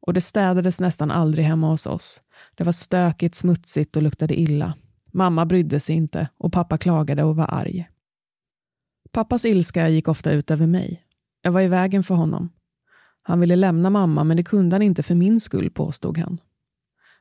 Och 0.00 0.14
det 0.14 0.20
städades 0.20 0.80
nästan 0.80 1.10
aldrig 1.10 1.44
hemma 1.44 1.68
hos 1.68 1.86
oss. 1.86 2.22
Det 2.54 2.64
var 2.64 2.72
stökigt, 2.72 3.34
smutsigt 3.34 3.96
och 3.96 4.02
luktade 4.02 4.40
illa. 4.40 4.74
Mamma 5.12 5.46
brydde 5.46 5.80
sig 5.80 5.96
inte 5.96 6.28
och 6.38 6.52
pappa 6.52 6.78
klagade 6.78 7.22
och 7.22 7.36
var 7.36 7.46
arg. 7.50 7.88
Pappas 9.12 9.44
ilska 9.44 9.88
gick 9.88 10.08
ofta 10.08 10.32
ut 10.32 10.50
över 10.50 10.66
mig. 10.66 11.02
Jag 11.42 11.52
var 11.52 11.60
i 11.60 11.68
vägen 11.68 12.02
för 12.02 12.14
honom. 12.14 12.50
Han 13.22 13.40
ville 13.40 13.56
lämna 13.56 13.90
mamma, 13.90 14.24
men 14.24 14.36
det 14.36 14.42
kunde 14.42 14.74
han 14.74 14.82
inte 14.82 15.02
för 15.02 15.14
min 15.14 15.40
skull, 15.40 15.70
påstod 15.70 16.18
han. 16.18 16.40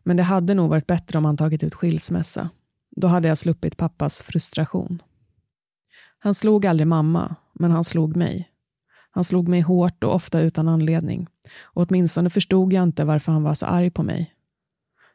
Men 0.04 0.18
det 0.18 0.24
hade 0.24 0.54
nog 0.54 0.70
varit 0.70 0.88
bättre 0.88 1.18
om 1.18 1.26
han 1.26 1.38
tagit 1.38 1.64
ut 1.64 1.76
skilsmässa. 1.76 2.50
Då 2.96 3.08
hade 3.08 3.28
jag 3.28 3.38
sluppit 3.38 3.78
pappas 3.78 4.24
frustration. 4.24 5.02
Han 6.20 6.36
slog 6.36 6.66
aldrig 6.66 6.88
mamma, 6.88 7.36
men 7.54 7.72
han 7.72 7.84
slog 7.84 8.16
mig. 8.16 8.50
Han 9.12 9.24
slog 9.24 9.48
mig 9.48 9.62
hårt 9.62 10.04
och 10.04 10.16
ofta 10.16 10.42
utan 10.42 10.68
anledning. 10.68 11.28
Och 11.64 11.88
åtminstone 11.90 12.30
förstod 12.30 12.74
jag 12.74 12.84
inte 12.84 13.06
varför 13.06 13.32
han 13.32 13.44
var 13.44 13.54
så 13.54 13.66
arg 13.66 13.90
på 13.90 14.04
mig. 14.04 14.34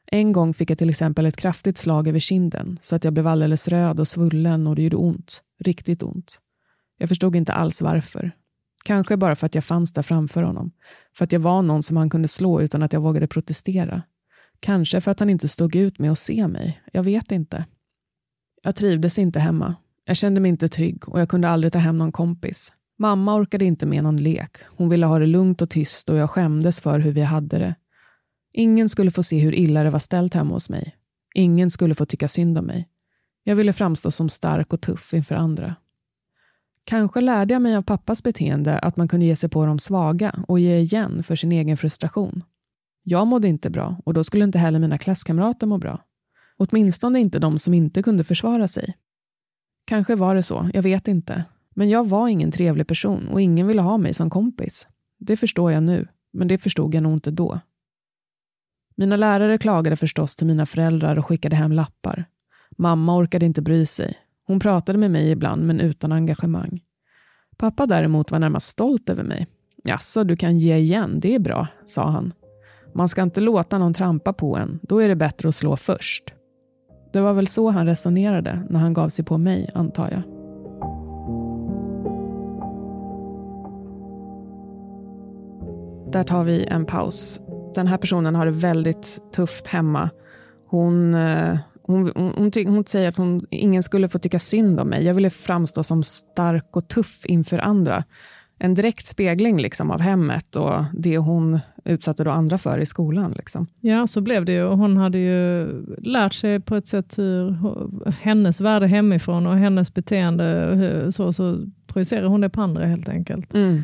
En 0.07 0.33
gång 0.33 0.55
fick 0.55 0.71
jag 0.71 0.79
till 0.79 0.91
exempel 0.91 1.27
ett 1.27 1.37
kraftigt 1.37 1.79
slag 1.79 2.09
över 2.09 2.19
kinden 2.19 2.79
så 2.81 2.97
att 2.97 3.05
jag 3.05 3.13
blev 3.13 3.27
alldeles 3.27 3.69
röd 3.69 4.01
och 4.01 4.09
svullen 4.09 4.67
och 4.67 4.77
det 4.77 4.83
gjorde 4.83 4.97
ont. 4.97 5.43
Riktigt 5.61 6.03
ont. 6.03 6.41
Jag 6.99 7.09
förstod 7.09 7.37
inte 7.37 7.53
alls 7.53 7.83
varför. 7.83 8.33
Kanske 8.85 9.17
bara 9.17 9.37
för 9.37 9.47
att 9.47 9.55
jag 9.55 9.65
fanns 9.65 9.93
där 9.93 10.03
framför 10.03 10.43
honom. 10.43 10.73
För 11.17 11.25
att 11.25 11.33
jag 11.33 11.41
var 11.41 11.63
någon 11.63 11.83
som 11.83 11.97
han 11.97 12.11
kunde 12.11 12.29
slå 12.29 12.61
utan 12.61 12.83
att 12.83 12.93
jag 12.93 13.01
vågade 13.01 13.27
protestera. 13.27 14.03
Kanske 14.61 15.01
för 15.01 15.11
att 15.11 15.21
han 15.21 15.31
inte 15.31 15.49
stod 15.49 15.77
ut 15.77 15.99
med 15.99 16.13
att 16.13 16.19
se 16.19 16.49
mig. 16.49 16.83
Jag 16.93 17.03
vet 17.03 17.33
inte. 17.33 17.67
Jag 18.63 18.77
trivdes 18.77 19.19
inte 19.19 19.41
hemma. 19.41 19.75
Jag 20.05 20.17
kände 20.17 20.41
mig 20.41 20.49
inte 20.49 20.69
trygg 20.69 21.09
och 21.09 21.21
jag 21.21 21.29
kunde 21.29 21.49
aldrig 21.49 21.73
ta 21.73 21.79
hem 21.79 21.99
någon 21.99 22.13
kompis. 22.13 22.73
Mamma 22.99 23.35
orkade 23.35 23.65
inte 23.65 23.87
med 23.87 24.03
någon 24.03 24.17
lek. 24.17 24.57
Hon 24.77 24.89
ville 24.89 25.07
ha 25.07 25.19
det 25.19 25.27
lugnt 25.27 25.63
och 25.63 25.71
tyst 25.71 26.09
och 26.09 26.17
jag 26.17 26.31
skämdes 26.31 26.81
för 26.81 26.99
hur 26.99 27.13
vi 27.13 27.23
hade 27.23 27.59
det. 27.59 27.75
Ingen 28.53 28.89
skulle 28.89 29.11
få 29.11 29.23
se 29.23 29.39
hur 29.39 29.55
illa 29.55 29.83
det 29.83 29.91
var 29.91 29.99
ställt 29.99 30.35
hemma 30.35 30.53
hos 30.53 30.71
mig. 30.71 30.97
Ingen 31.35 31.71
skulle 31.71 31.95
få 31.95 32.07
tycka 32.07 32.29
synd 32.29 32.59
om 32.59 32.65
mig. 32.65 32.89
Jag 33.45 33.57
ville 33.57 33.73
framstå 33.73 34.11
som 34.11 34.29
stark 34.29 34.73
och 34.73 34.81
tuff 34.81 35.15
inför 35.15 35.35
andra. 35.35 35.75
Kanske 36.85 37.21
lärde 37.21 37.55
jag 37.55 37.63
mig 37.63 37.77
av 37.77 37.83
pappas 37.83 38.23
beteende 38.23 38.79
att 38.79 38.97
man 38.97 39.09
kunde 39.09 39.27
ge 39.27 39.37
sig 39.37 39.51
på 39.51 39.67
de 39.67 39.79
svaga 39.79 40.45
och 40.49 40.59
ge 40.59 40.79
igen 40.79 41.23
för 41.23 41.37
sin 41.37 41.53
egen 41.53 41.77
frustration. 41.77 42.43
Jag 43.03 43.27
mådde 43.27 43.49
inte 43.49 43.71
bra 43.71 43.97
och 44.05 44.15
då 44.15 44.25
skulle 44.25 44.45
inte 44.45 44.59
heller 44.59 44.79
mina 44.79 44.99
klasskamrater 44.99 45.67
må 45.67 45.79
bra. 45.79 46.05
Åtminstone 46.57 47.21
inte 47.21 47.39
de 47.39 47.59
som 47.59 47.75
inte 47.75 48.03
kunde 48.03 48.25
försvara 48.25 48.69
sig. 48.69 48.95
Kanske 49.85 50.15
var 50.15 50.35
det 50.35 50.43
så, 50.43 50.71
jag 50.75 50.83
vet 50.83 51.09
inte. 51.09 51.45
Men 51.75 51.89
jag 51.89 52.09
var 52.09 52.29
ingen 52.29 52.51
trevlig 52.51 52.87
person 52.87 53.29
och 53.29 53.41
ingen 53.41 53.67
ville 53.67 53.83
ha 53.83 53.99
mig 53.99 54.15
som 54.15 54.31
kompis. 54.31 54.89
Det 55.19 55.37
förstår 55.37 55.73
jag 55.73 55.83
nu, 55.83 56.09
men 56.33 56.49
det 56.49 56.59
förstod 56.59 56.95
jag 56.95 57.03
nog 57.03 57.13
inte 57.13 57.31
då. 57.31 57.61
Mina 58.97 59.17
lärare 59.17 59.59
klagade 59.59 59.97
förstås 59.97 60.37
till 60.37 60.47
mina 60.47 60.67
föräldrar 60.67 61.17
och 61.17 61.27
skickade 61.27 61.57
hem 61.57 61.73
lappar. 61.73 62.25
Mamma 62.79 63.17
orkade 63.17 63.47
inte 63.47 63.63
bry 63.63 63.87
sig. 63.87 64.17
Hon 64.47 64.61
pratade 64.61 64.99
med 64.99 65.11
mig 65.11 65.31
ibland, 65.31 65.67
men 65.67 65.81
utan 65.81 66.13
engagemang. 66.13 66.81
Pappa 67.57 67.87
däremot 67.87 68.31
var 68.31 68.39
närmast 68.39 68.67
stolt 68.67 69.11
över 69.11 69.23
mig. 69.23 69.47
Jaså, 69.85 70.25
du 70.25 70.37
kan 70.37 70.59
ge 70.59 70.77
igen, 70.77 71.21
det 71.21 71.35
är 71.35 71.39
bra, 71.39 71.67
sa 71.85 72.11
han. 72.11 72.33
Man 72.95 73.09
ska 73.09 73.23
inte 73.23 73.41
låta 73.41 73.79
någon 73.79 73.95
trampa 73.95 74.33
på 74.33 74.57
en, 74.57 74.81
då 74.83 74.99
är 74.99 75.09
det 75.09 75.17
bättre 75.17 75.49
att 75.49 75.55
slå 75.55 75.77
först. 75.77 76.25
Det 77.13 77.21
var 77.21 77.33
väl 77.33 77.47
så 77.47 77.71
han 77.71 77.87
resonerade 77.87 78.67
när 78.71 78.81
han 78.81 78.93
gav 78.93 79.09
sig 79.09 79.25
på 79.25 79.39
mig, 79.39 79.71
antar 79.75 80.11
jag. 80.11 80.34
Där 86.15 86.25
tar 86.25 86.45
vi 86.45 86.65
en 86.65 86.87
paus. 86.87 87.41
Den 87.75 87.87
här 87.87 87.99
personen 87.99 88.37
har 88.37 88.47
det 88.47 88.53
väldigt 88.53 89.19
tufft 89.35 89.67
hemma. 89.67 90.11
Hon, 90.67 91.15
eh, 91.15 91.59
hon, 91.83 92.13
hon, 92.15 92.33
hon, 92.37 92.67
hon 92.67 92.85
säger 92.85 93.09
att 93.09 93.17
hon, 93.17 93.41
ingen 93.51 93.83
skulle 93.83 94.09
få 94.09 94.19
tycka 94.19 94.39
synd 94.39 94.81
om 94.81 94.89
mig. 94.89 95.05
Jag 95.05 95.15
ville 95.15 95.31
framstå 95.31 95.83
som 95.83 96.03
stark 96.03 96.77
och 96.77 96.89
tuff 96.89 97.27
inför 97.27 97.59
andra. 97.59 98.05
En 98.59 98.75
direkt 98.75 99.07
spegling 99.07 99.61
liksom 99.61 99.91
av 99.91 100.01
hemmet 100.01 100.57
och 100.57 100.85
det 100.93 101.19
hon 101.19 101.61
utsatte 101.85 102.25
då 102.25 102.31
andra 102.31 102.59
för 102.59 102.79
i 102.79 102.87
skolan. 102.87 103.33
Liksom. 103.37 103.67
Ja, 103.81 104.07
så 104.07 104.21
blev 104.21 104.45
det 104.45 104.53
ju. 104.53 104.65
Hon 104.65 104.97
hade 104.97 105.19
ju 105.19 105.67
lärt 105.99 106.35
sig 106.35 106.61
på 106.61 106.77
ett 106.77 106.89
sätt 106.89 107.19
hur 107.19 107.57
hennes 108.11 108.61
värde 108.61 108.87
hemifrån 108.87 109.47
och 109.47 109.57
hennes 109.57 109.95
beteende, 109.95 111.13
så, 111.13 111.33
så 111.33 111.59
projicerar 111.87 112.27
hon 112.27 112.41
det 112.41 112.51
på 112.51 112.61
andra 112.61 112.87
helt 112.87 113.09
enkelt. 113.09 113.55
Mm. 113.55 113.83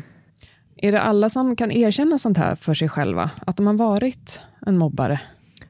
Är 0.83 0.91
det 0.91 1.01
alla 1.01 1.29
som 1.29 1.55
kan 1.55 1.71
erkänna 1.71 2.17
sånt 2.17 2.37
här 2.37 2.55
för 2.55 2.73
sig 2.73 2.89
själva? 2.89 3.31
Att 3.47 3.57
de 3.57 3.67
har 3.67 3.73
varit 3.73 4.41
en 4.65 4.77
mobbare? 4.77 5.21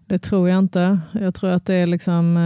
Det 0.07 0.19
tror 0.19 0.49
jag 0.49 0.59
inte. 0.59 0.99
Jag 1.13 1.35
tror 1.35 1.49
att 1.49 1.65
det 1.65 1.85
liksom, 1.85 2.37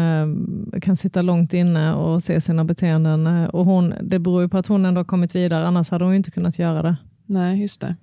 eh, 0.73 0.79
kan 0.79 0.97
sitta 0.97 1.21
långt 1.21 1.53
inne 1.53 1.93
och 1.93 2.23
se 2.23 2.41
sina 2.41 2.65
beteenden. 2.65 3.27
Och 3.27 3.65
hon, 3.65 3.93
det 4.01 4.19
beror 4.19 4.41
ju 4.41 4.49
på 4.49 4.57
att 4.57 4.67
hon 4.67 4.85
ändå 4.85 4.99
har 4.99 5.05
kommit 5.05 5.35
vidare, 5.35 5.67
annars 5.67 5.89
hade 5.89 6.05
hon 6.05 6.15
inte 6.15 6.31
kunnat 6.31 6.59
göra 6.59 6.81
det. 6.81 6.95
Nej, 7.25 7.61
just 7.61 7.81
det. 7.81 7.95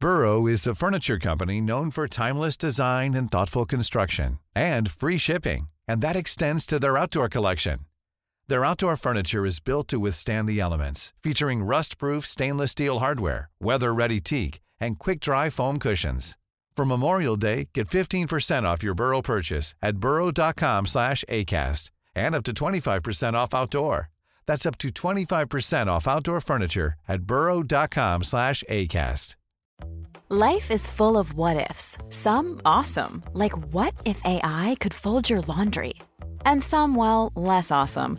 Burrow 0.00 0.50
is 0.50 0.66
a 0.66 0.74
furniture 0.74 1.20
company 1.20 1.60
known 1.60 1.90
for 1.90 2.06
timeless 2.06 2.56
design 2.56 3.16
and 3.16 3.30
thoughtful 3.30 3.66
construction 3.66 4.38
and 4.54 4.88
free 4.88 5.18
shipping. 5.18 5.66
And 5.92 6.02
that 6.02 6.16
extends 6.16 6.66
to 6.66 6.78
their 6.78 7.02
outdoor 7.02 7.28
collection. 7.28 7.87
Their 8.48 8.64
outdoor 8.64 8.96
furniture 8.96 9.44
is 9.44 9.60
built 9.60 9.88
to 9.88 10.00
withstand 10.00 10.48
the 10.48 10.58
elements, 10.58 11.12
featuring 11.22 11.62
rust-proof 11.62 12.26
stainless 12.26 12.72
steel 12.72 13.00
hardware, 13.00 13.50
weather-ready 13.60 14.20
teak, 14.20 14.60
and 14.80 14.98
quick-dry 14.98 15.50
foam 15.50 15.78
cushions. 15.78 16.38
For 16.74 16.86
Memorial 16.86 17.36
Day, 17.36 17.68
get 17.74 17.88
15% 17.88 18.62
off 18.62 18.82
your 18.82 18.94
Burrow 18.94 19.20
purchase 19.20 19.74
at 19.82 19.98
burrow.com 19.98 20.86
slash 20.86 21.24
ACAST 21.28 21.90
and 22.14 22.34
up 22.34 22.44
to 22.44 22.52
25% 22.52 23.34
off 23.34 23.52
outdoor. 23.52 24.10
That's 24.46 24.64
up 24.64 24.78
to 24.78 24.88
25% 24.88 25.88
off 25.88 26.08
outdoor 26.08 26.40
furniture 26.40 26.94
at 27.06 27.22
burrow.com 27.24 28.22
slash 28.22 28.64
ACAST. 28.70 29.34
Life 30.30 30.70
is 30.70 30.86
full 30.86 31.16
of 31.16 31.32
what-ifs. 31.32 31.96
Some 32.10 32.60
awesome, 32.64 33.24
like 33.32 33.56
what 33.72 33.94
if 34.04 34.20
AI 34.24 34.76
could 34.78 34.92
fold 34.92 35.30
your 35.30 35.40
laundry? 35.40 35.94
And 36.44 36.62
some, 36.62 36.94
well, 36.94 37.32
less 37.34 37.70
awesome, 37.70 38.18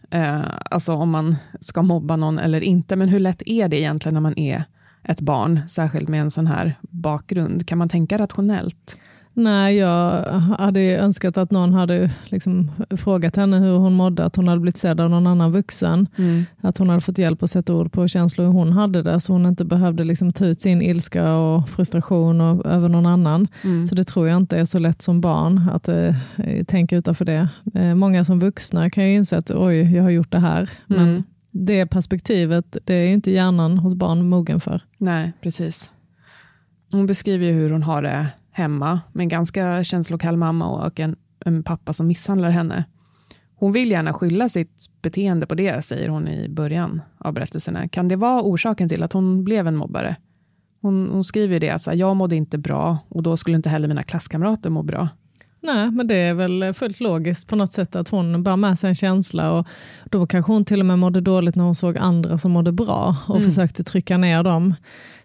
eh, 0.11 0.41
alltså 0.71 0.93
om 0.93 1.09
man 1.09 1.35
ska 1.59 1.81
mobba 1.81 2.15
någon 2.15 2.39
eller 2.39 2.61
inte. 2.61 2.95
Men 2.95 3.09
hur 3.09 3.19
lätt 3.19 3.43
är 3.45 3.67
det 3.67 3.79
egentligen 3.79 4.13
när 4.13 4.21
man 4.21 4.39
är 4.39 4.63
ett 5.03 5.21
barn, 5.21 5.59
särskilt 5.69 6.09
med 6.09 6.21
en 6.21 6.31
sån 6.31 6.47
här 6.47 6.77
bakgrund? 6.81 7.67
Kan 7.67 7.77
man 7.77 7.89
tänka 7.89 8.17
rationellt? 8.17 8.97
Nej, 9.33 9.75
jag 9.75 10.23
hade 10.39 10.81
önskat 10.81 11.37
att 11.37 11.51
någon 11.51 11.73
hade 11.73 12.11
liksom 12.25 12.71
frågat 12.97 13.35
henne 13.35 13.59
hur 13.59 13.77
hon 13.77 13.93
mådde, 13.93 14.25
att 14.25 14.35
hon 14.35 14.47
hade 14.47 14.59
blivit 14.59 14.77
sedd 14.77 14.99
av 14.99 15.09
någon 15.09 15.27
annan 15.27 15.51
vuxen. 15.51 16.07
Mm. 16.17 16.45
Att 16.61 16.77
hon 16.77 16.89
hade 16.89 17.01
fått 17.01 17.17
hjälp 17.17 17.43
att 17.43 17.51
sätta 17.51 17.73
ord 17.73 17.91
på 17.91 18.07
känslor 18.07 18.45
hur 18.45 18.53
hon 18.53 18.71
hade 18.71 19.03
det, 19.03 19.19
så 19.19 19.33
hon 19.33 19.45
inte 19.45 19.65
behövde 19.65 20.03
liksom 20.03 20.33
ta 20.33 20.45
ut 20.45 20.61
sin 20.61 20.81
ilska 20.81 21.33
och 21.33 21.69
frustration 21.69 22.41
och, 22.41 22.65
över 22.65 22.89
någon 22.89 23.05
annan. 23.05 23.47
Mm. 23.63 23.87
Så 23.87 23.95
det 23.95 24.03
tror 24.03 24.27
jag 24.27 24.37
inte 24.37 24.57
är 24.57 24.65
så 24.65 24.79
lätt 24.79 25.01
som 25.01 25.21
barn 25.21 25.69
att 25.73 25.87
eh, 25.87 26.15
tänka 26.67 26.97
utanför 26.97 27.25
det. 27.25 27.49
Eh, 27.73 27.95
många 27.95 28.25
som 28.25 28.39
vuxna 28.39 28.89
kan 28.89 29.03
ju 29.03 29.13
inse 29.13 29.37
att 29.37 29.51
oj, 29.51 29.95
jag 29.95 30.03
har 30.03 30.09
gjort 30.09 30.31
det 30.31 30.39
här. 30.39 30.69
Men 30.87 31.09
mm. 31.09 31.23
det 31.51 31.85
perspektivet, 31.85 32.77
det 32.83 32.93
är 32.93 33.07
inte 33.07 33.31
hjärnan 33.31 33.77
hos 33.77 33.95
barn 33.95 34.29
mogen 34.29 34.59
för. 34.59 34.81
Nej, 34.97 35.33
precis. 35.41 35.91
Hon 36.91 37.05
beskriver 37.05 37.45
ju 37.45 37.53
hur 37.53 37.69
hon 37.69 37.83
har 37.83 38.01
det 38.01 38.27
hemma 38.51 39.01
med 39.13 39.23
en 39.23 39.29
ganska 39.29 39.83
känslokall 39.83 40.37
mamma 40.37 40.67
och 40.67 40.99
en, 40.99 41.15
en 41.45 41.63
pappa 41.63 41.93
som 41.93 42.07
misshandlar 42.07 42.49
henne. 42.49 42.85
Hon 43.55 43.71
vill 43.71 43.91
gärna 43.91 44.13
skylla 44.13 44.49
sitt 44.49 44.85
beteende 45.01 45.45
på 45.45 45.55
det, 45.55 45.81
säger 45.85 46.09
hon 46.09 46.27
i 46.27 46.49
början 46.49 47.01
av 47.17 47.33
berättelserna. 47.33 47.87
Kan 47.87 48.07
det 48.07 48.15
vara 48.15 48.41
orsaken 48.41 48.89
till 48.89 49.03
att 49.03 49.13
hon 49.13 49.43
blev 49.43 49.67
en 49.67 49.75
mobbare? 49.75 50.15
Hon, 50.81 51.09
hon 51.09 51.23
skriver 51.23 51.59
det 51.59 51.69
att 51.69 51.83
så 51.83 51.91
här, 51.91 51.97
jag 51.97 52.15
mådde 52.15 52.35
inte 52.35 52.57
bra 52.57 52.97
och 53.09 53.23
då 53.23 53.37
skulle 53.37 53.55
inte 53.55 53.69
heller 53.69 53.87
mina 53.87 54.03
klasskamrater 54.03 54.69
må 54.69 54.83
bra. 54.83 55.09
Nej, 55.63 55.91
men 55.91 56.07
det 56.07 56.15
är 56.15 56.33
väl 56.33 56.73
fullt 56.73 56.99
logiskt 56.99 57.47
på 57.47 57.55
något 57.55 57.73
sätt 57.73 57.95
att 57.95 58.09
hon 58.09 58.43
bär 58.43 58.55
med 58.55 58.79
sig 58.79 58.87
en 58.87 58.95
känsla 58.95 59.51
och 59.51 59.67
då 60.05 60.27
kanske 60.27 60.51
hon 60.51 60.65
till 60.65 60.79
och 60.79 60.85
med 60.85 60.99
mådde 60.99 61.21
dåligt 61.21 61.55
när 61.55 61.63
hon 61.63 61.75
såg 61.75 61.97
andra 61.97 62.37
som 62.37 62.51
mådde 62.51 62.71
bra 62.71 63.17
och 63.27 63.37
mm. 63.37 63.49
försökte 63.49 63.83
trycka 63.83 64.17
ner 64.17 64.43
dem. 64.43 64.73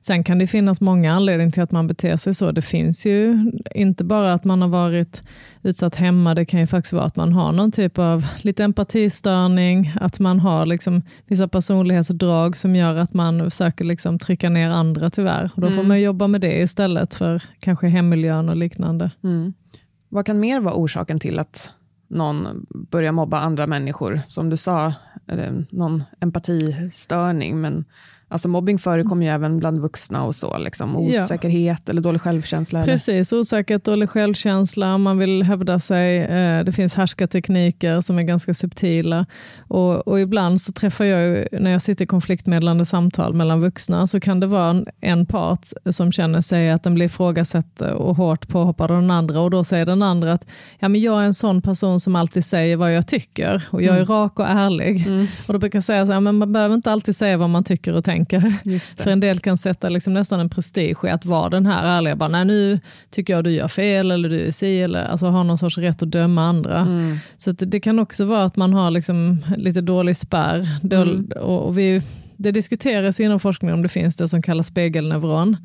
Sen 0.00 0.24
kan 0.24 0.38
det 0.38 0.46
finnas 0.46 0.80
många 0.80 1.12
anledningar 1.12 1.52
till 1.52 1.62
att 1.62 1.70
man 1.70 1.86
beter 1.86 2.16
sig 2.16 2.34
så. 2.34 2.52
Det 2.52 2.62
finns 2.62 3.06
ju 3.06 3.52
inte 3.74 4.04
bara 4.04 4.32
att 4.32 4.44
man 4.44 4.62
har 4.62 4.68
varit 4.68 5.22
utsatt 5.62 5.96
hemma, 5.96 6.34
det 6.34 6.44
kan 6.44 6.60
ju 6.60 6.66
faktiskt 6.66 6.92
vara 6.92 7.04
att 7.04 7.16
man 7.16 7.32
har 7.32 7.52
någon 7.52 7.72
typ 7.72 7.98
av 7.98 8.26
lite 8.42 8.64
empatistörning, 8.64 9.92
att 10.00 10.18
man 10.18 10.40
har 10.40 10.66
liksom 10.66 11.02
vissa 11.26 11.48
personlighetsdrag 11.48 12.56
som 12.56 12.76
gör 12.76 12.96
att 12.96 13.14
man 13.14 13.50
försöker 13.50 13.84
liksom 13.84 14.18
trycka 14.18 14.48
ner 14.50 14.70
andra 14.70 15.10
tyvärr. 15.10 15.50
Och 15.54 15.60
då 15.60 15.66
får 15.66 15.74
mm. 15.74 15.88
man 15.88 16.00
jobba 16.00 16.26
med 16.26 16.40
det 16.40 16.60
istället 16.60 17.14
för 17.14 17.42
kanske 17.60 17.86
hemmiljön 17.86 18.48
och 18.48 18.56
liknande. 18.56 19.10
Mm. 19.24 19.52
Vad 20.08 20.26
kan 20.26 20.40
mer 20.40 20.60
vara 20.60 20.74
orsaken 20.74 21.18
till 21.18 21.38
att 21.38 21.70
någon 22.08 22.66
börjar 22.68 23.12
mobba 23.12 23.38
andra 23.38 23.66
människor? 23.66 24.20
Som 24.26 24.50
du 24.50 24.56
sa, 24.56 24.86
eh, 25.26 25.52
någon 25.70 26.04
empatistörning, 26.20 27.60
men 27.60 27.84
Alltså 28.28 28.48
mobbing 28.48 28.78
förekommer 28.78 29.26
ju 29.26 29.32
även 29.32 29.58
bland 29.58 29.80
vuxna 29.80 30.24
och 30.24 30.34
så, 30.34 30.58
liksom. 30.58 30.96
osäkerhet 30.96 31.82
ja. 31.84 31.90
eller 31.90 32.02
dålig 32.02 32.20
självkänsla. 32.20 32.84
Precis, 32.84 33.32
eller? 33.32 33.40
osäkerhet, 33.40 33.84
dålig 33.84 34.10
självkänsla, 34.10 34.98
man 34.98 35.18
vill 35.18 35.42
hävda 35.42 35.78
sig, 35.78 36.18
eh, 36.18 36.64
det 36.64 36.72
finns 36.72 36.94
härskartekniker 36.94 38.00
som 38.00 38.18
är 38.18 38.22
ganska 38.22 38.54
subtila. 38.54 39.26
Och, 39.68 40.08
och 40.08 40.20
ibland 40.20 40.60
så 40.60 40.72
träffar 40.72 41.04
jag, 41.04 41.46
när 41.52 41.70
jag 41.70 41.82
sitter 41.82 42.04
i 42.04 42.06
konfliktmedlande 42.06 42.84
samtal 42.84 43.34
mellan 43.34 43.60
vuxna, 43.60 44.06
så 44.06 44.20
kan 44.20 44.40
det 44.40 44.46
vara 44.46 44.70
en, 44.70 44.86
en 45.00 45.26
part 45.26 45.66
som 45.90 46.12
känner 46.12 46.40
sig 46.40 46.70
att 46.70 46.82
den 46.82 46.94
blir 46.94 47.06
ifrågasatt 47.06 47.80
och 47.80 48.16
hårt 48.16 48.48
påhoppad 48.48 48.90
av 48.90 49.00
den 49.00 49.10
andra 49.10 49.40
och 49.40 49.50
då 49.50 49.64
säger 49.64 49.86
den 49.86 50.02
andra 50.02 50.32
att 50.32 50.46
ja, 50.78 50.88
men 50.88 51.00
jag 51.00 51.22
är 51.22 51.26
en 51.26 51.34
sån 51.34 51.62
person 51.62 52.00
som 52.00 52.16
alltid 52.16 52.44
säger 52.44 52.76
vad 52.76 52.94
jag 52.94 53.06
tycker 53.08 53.64
och 53.70 53.82
jag 53.82 53.94
är 53.94 54.02
mm. 54.02 54.08
rak 54.08 54.38
och 54.38 54.48
ärlig. 54.48 55.06
Mm. 55.06 55.26
Och 55.46 55.52
då 55.52 55.58
brukar 55.58 55.76
jag 55.76 55.84
säga 55.84 56.06
så 56.06 56.12
här, 56.12 56.20
men 56.20 56.34
man 56.34 56.52
behöver 56.52 56.74
inte 56.74 56.92
alltid 56.92 57.16
säga 57.16 57.36
vad 57.36 57.50
man 57.50 57.64
tycker 57.64 57.94
och 57.94 58.04
tänker 58.04 58.15
tänker. 58.16 59.02
För 59.02 59.10
en 59.10 59.20
del 59.20 59.38
kan 59.38 59.58
sätta 59.58 59.88
liksom 59.88 60.14
nästan 60.14 60.40
en 60.40 60.50
prestige 60.50 61.04
i 61.04 61.08
att 61.08 61.24
vara 61.24 61.48
den 61.48 61.66
här 61.66 61.98
ärliga, 61.98 62.16
bara, 62.16 62.28
nej 62.28 62.44
nu 62.44 62.80
tycker 63.10 63.32
jag 63.32 63.44
du 63.44 63.50
gör 63.50 63.68
fel 63.68 64.10
eller 64.10 64.28
du 64.28 64.46
är 64.46 64.50
si, 64.50 64.82
eller 64.82 65.04
alltså 65.04 65.26
ha 65.26 65.42
någon 65.42 65.58
sorts 65.58 65.78
rätt 65.78 66.02
att 66.02 66.10
döma 66.10 66.42
andra. 66.42 66.80
Mm. 66.80 67.18
Så 67.36 67.52
det, 67.52 67.80
kan 67.80 67.98
också 67.98 68.24
vara 68.24 68.44
att 68.44 68.56
man 68.56 68.72
har 68.72 68.90
liksom 68.90 69.44
lite 69.56 69.80
dålig 69.80 70.16
spärr. 70.16 70.68
Mm. 70.92 71.30
Och, 71.40 71.66
och 71.66 71.78
vi, 71.78 72.02
det 72.36 72.50
diskuteras 72.50 73.20
inom 73.20 73.40
forskningen 73.40 73.74
om 73.74 73.82
det 73.82 73.88
finns 73.88 74.16
det 74.16 74.28
som 74.28 74.42
kallas 74.42 74.66
spegelneuron. 74.66 75.56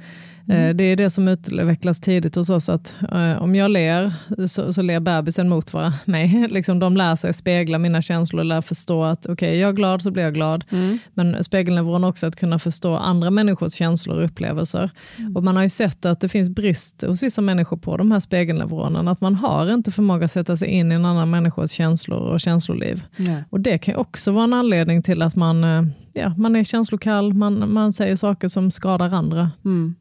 Mm. 0.48 0.70
Eh, 0.70 0.76
det 0.76 0.84
är 0.84 0.96
det 0.96 1.10
som 1.10 1.28
utvecklas 1.28 2.00
tidigt 2.00 2.36
hos 2.36 2.50
oss, 2.50 2.70
att 2.70 2.96
uh, 3.14 3.42
om 3.42 3.56
jag 3.56 3.72
ler 3.72 4.14
så, 4.48 4.74
så 4.74 4.82
ler 4.82 5.00
bebisen 5.00 5.50
mot 5.50 5.74
mig. 6.06 6.48
liksom, 6.50 6.80
de 6.80 6.98
lär 6.98 7.16
sig 7.16 7.34
spegla 7.34 7.78
mina 7.78 8.02
känslor, 8.02 8.44
lär 8.44 8.62
förstå 8.62 9.04
att 9.04 9.26
okej, 9.26 9.34
okay, 9.34 9.56
jag 9.60 9.70
är 9.70 9.74
glad 9.74 10.02
så 10.02 10.12
blir 10.12 10.24
jag 10.24 10.34
glad. 10.34 10.66
Mm. 10.70 10.98
Men 11.14 11.44
spegelneuron 11.44 12.04
också 12.04 12.28
att 12.28 12.36
kunna 12.36 12.60
förstå 12.60 12.96
andra 12.96 13.32
människors 13.32 13.74
känslor 13.74 14.18
och 14.18 14.26
upplevelser. 14.26 14.92
Mm. 15.18 15.36
Och 15.36 15.44
man 15.44 15.56
har 15.56 15.64
ju 15.64 15.70
sett 15.70 16.06
att 16.06 16.20
det 16.20 16.30
finns 16.30 16.50
brist 16.50 17.04
hos 17.08 17.24
vissa 17.24 17.42
människor 17.42 17.78
på 17.78 17.98
de 17.98 18.12
här 18.12 18.20
spegelneuronerna, 18.20 19.12
att 19.12 19.22
man 19.22 19.36
har 19.36 19.74
inte 19.74 19.92
förmåga 19.92 20.26
att 20.26 20.32
sätta 20.32 20.58
sig 20.58 20.68
in 20.68 20.92
i 20.92 20.96
en 20.96 21.06
annan 21.06 21.30
människas 21.30 21.72
känslor 21.72 22.20
och 22.20 22.40
känsloliv. 22.40 23.06
Nej. 23.18 23.44
Och 23.50 23.60
det 23.60 23.78
kan 23.78 23.96
också 23.96 24.32
vara 24.32 24.44
en 24.44 24.54
anledning 24.54 25.04
till 25.04 25.22
att 25.22 25.36
man, 25.36 25.64
uh, 25.64 25.88
ja, 26.14 26.34
man 26.38 26.56
är 26.56 26.64
känslokall, 26.64 27.34
man, 27.34 27.74
man 27.74 27.94
säger 27.94 28.16
saker 28.16 28.48
som 28.48 28.72
skadar 28.72 29.14
andra. 29.14 29.52
Mm. 29.66 29.96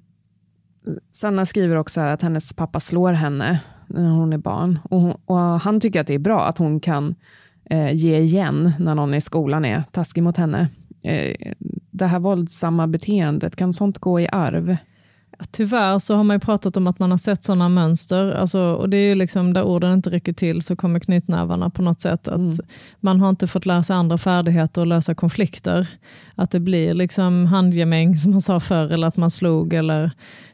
Sanna 1.13 1.47
skriver 1.47 1.77
också 1.77 2.01
att 2.01 2.23
hennes 2.23 2.53
pappa 2.53 2.81
slår 2.81 3.13
henne 3.13 3.61
när 3.87 4.11
hon 4.11 4.33
är 4.33 4.39
barn. 4.39 4.79
Och, 4.83 5.01
hon, 5.01 5.21
och 5.25 5.39
han 5.39 5.81
tycker 5.81 6.01
att 6.01 6.07
det 6.07 6.15
är 6.15 6.19
bra 6.19 6.47
att 6.47 6.59
hon 6.59 6.81
kan 6.81 7.15
eh, 7.65 7.93
ge 7.93 8.19
igen 8.19 8.73
när 8.79 8.95
någon 8.95 9.15
i 9.15 9.21
skolan 9.21 9.65
är 9.65 9.83
taskig 9.91 10.23
mot 10.23 10.37
henne. 10.37 10.69
Eh, 11.03 11.53
det 11.91 12.07
här 12.07 12.19
våldsamma 12.19 12.87
beteendet, 12.87 13.57
kan 13.57 13.73
sånt 13.73 13.99
gå 13.99 14.21
i 14.21 14.29
arv? 14.29 14.77
Tyvärr 15.51 15.99
så 15.99 16.17
har 16.17 16.25
man 16.25 16.37
ju 16.37 16.41
pratat 16.41 16.77
om 16.77 16.87
att 16.87 16.99
man 16.99 17.11
har 17.11 17.19
sett 17.19 17.45
sådana 17.45 17.69
mönster, 17.69 18.33
alltså, 18.33 18.61
och 18.61 18.89
det 18.89 18.97
är 18.97 19.09
ju 19.09 19.15
liksom 19.15 19.53
där 19.53 19.63
orden 19.63 19.93
inte 19.93 20.11
räcker 20.11 20.33
till 20.33 20.63
så 20.63 20.77
kommer 20.77 21.01
knytnävarna 21.01 21.71
på 21.71 21.83
något 21.83 22.01
sätt. 22.01 22.29
Att 22.29 22.37
mm. 22.37 22.57
Man 23.01 23.21
har 23.21 23.29
inte 23.29 23.47
fått 23.47 23.67
lära 23.67 23.83
sig 23.83 23.97
andra 23.97 24.19
färdigheter 24.19 24.81
och 24.81 24.87
lösa 24.87 25.15
konflikter. 25.15 25.89
Att 26.35 26.51
det 26.51 26.61
blir 26.61 26.95
liksom 26.95 27.47
handgemäng 27.47 28.17
som 28.17 28.31
man 28.31 28.41
sa 28.41 28.61
förr, 28.61 28.93
eller 28.93 29.07
att 29.07 29.17
man 29.17 29.31
slog. 29.31 29.75
Eller... 29.75 30.11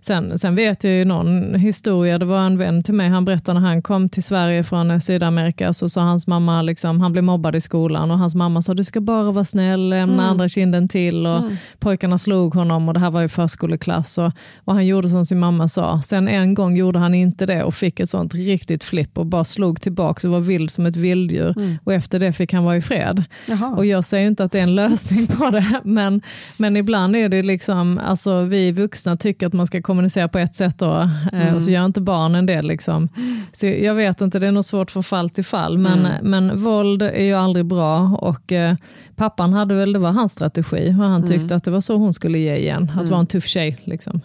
Sen, 0.07 0.39
sen 0.39 0.55
vet 0.55 0.85
jag 0.85 0.93
ju 0.93 1.05
någon 1.05 1.55
historia, 1.55 2.19
det 2.19 2.25
var 2.25 2.41
en 2.41 2.59
vän 2.59 2.83
till 2.83 2.95
mig, 2.95 3.09
han 3.09 3.25
berättade 3.25 3.61
när 3.61 3.69
han 3.69 3.83
kom 3.83 4.09
till 4.09 4.23
Sverige 4.23 4.65
från 4.65 5.01
Sydamerika, 5.01 5.73
så 5.73 5.89
sa 5.89 6.01
hans 6.01 6.27
mamma, 6.27 6.63
liksom, 6.63 7.01
han 7.01 7.13
blev 7.13 7.25
mobbad 7.25 7.57
i 7.57 7.61
skolan 7.61 8.11
och 8.11 8.19
hans 8.19 8.35
mamma 8.35 8.63
sa 8.63 8.75
du 8.75 8.85
ska 8.85 9.01
bara 9.01 9.31
vara 9.33 9.45
snäll, 9.45 9.89
lämna 9.89 10.15
mm. 10.15 10.31
andra 10.31 10.49
kinden 10.49 10.89
till 10.89 11.27
och 11.27 11.39
mm. 11.39 11.57
pojkarna 11.79 12.19
slog 12.19 12.55
honom 12.55 12.89
och 12.89 12.95
det 12.95 13.01
här 13.01 13.11
var 13.11 13.21
ju 13.21 13.29
förskoleklass 13.29 14.19
och, 14.19 14.33
och 14.65 14.75
han 14.77 14.87
gjorde 14.87 15.09
som 15.09 15.25
sin 15.25 15.39
mamma 15.39 15.69
sa. 15.69 16.03
Sen 16.03 16.29
en 16.29 16.55
gång 16.55 16.77
gjorde 16.77 16.99
han 16.99 17.15
inte 17.15 17.47
det 17.47 17.63
och 17.63 17.75
fick 17.75 18.01
ett 18.01 18.11
sånt 18.11 18.35
riktigt 18.35 18.85
flipp 18.85 19.19
och 19.19 19.27
bara 19.27 19.45
slog 19.45 19.81
tillbaka 19.81 20.29
och 20.29 20.33
var 20.33 20.41
vild 20.41 20.71
som 20.71 20.87
ett 20.87 20.97
vilddjur 20.97 21.59
mm. 21.59 21.79
och 21.85 21.93
efter 21.93 22.19
det 22.19 22.33
fick 22.33 22.53
han 22.53 22.65
vara 22.65 22.77
i 22.77 22.81
fred. 22.81 23.25
Jaha. 23.49 23.75
Och 23.77 23.87
jag 23.87 24.05
säger 24.05 24.27
inte 24.27 24.45
att 24.45 24.53
det 24.53 24.59
är 24.59 24.63
en 24.63 24.75
lösning 24.75 25.27
på 25.27 25.51
det, 25.51 25.81
men, 25.85 26.23
men 26.57 26.77
ibland 26.77 27.17
är 27.17 27.29
det 27.29 27.43
liksom, 27.43 27.99
alltså 27.99 28.41
vi 28.43 28.73
vuxna 28.73 29.17
tycker 29.17 29.47
att 29.47 29.53
man 29.53 29.67
ska 29.67 29.83
kommunicera 29.83 30.29
på 30.29 30.39
ett 30.39 30.57
sätt 30.57 30.79
då, 30.79 31.11
mm. 31.33 31.55
och 31.55 31.63
så 31.63 31.69
mm. 31.69 31.75
gör 31.75 31.85
inte 31.87 32.01
barnen 32.01 32.47
det. 32.47 32.63
Liksom. 32.63 33.09
Så 33.53 33.67
jag 33.67 33.95
vet 33.95 34.21
inte, 34.21 34.39
det 34.39 34.47
är 34.47 34.53
nog 34.53 34.65
svårt 34.65 34.91
från 34.91 35.03
fall 35.03 35.31
till 35.31 35.45
fall, 35.45 35.79
men, 35.79 36.07
mm. 36.07 36.31
men 36.31 36.63
våld 36.63 37.03
är 37.03 37.25
ju 37.25 37.35
aldrig 37.35 37.67
bra 37.67 38.19
och 38.21 38.53
eh, 38.53 38.77
pappan 39.17 39.53
hade 39.53 39.75
väl, 39.75 39.93
det 39.93 39.99
var 39.99 40.13
hans 40.13 40.33
strategi, 40.33 40.89
och 40.89 40.95
han 40.95 41.17
mm. 41.17 41.27
tyckte 41.27 41.47
mm. 41.47 41.57
att 41.57 41.65
det 41.65 41.71
var 41.71 41.81
så 41.81 41.97
hon 41.97 42.15
skulle 42.15 42.39
ge 42.39 42.57
igen, 42.57 42.93
att 43.01 43.09
vara 43.09 43.21
en 43.21 43.27
tuff 43.27 43.47
tjej. 43.47 43.79
Liksom. 43.85 44.21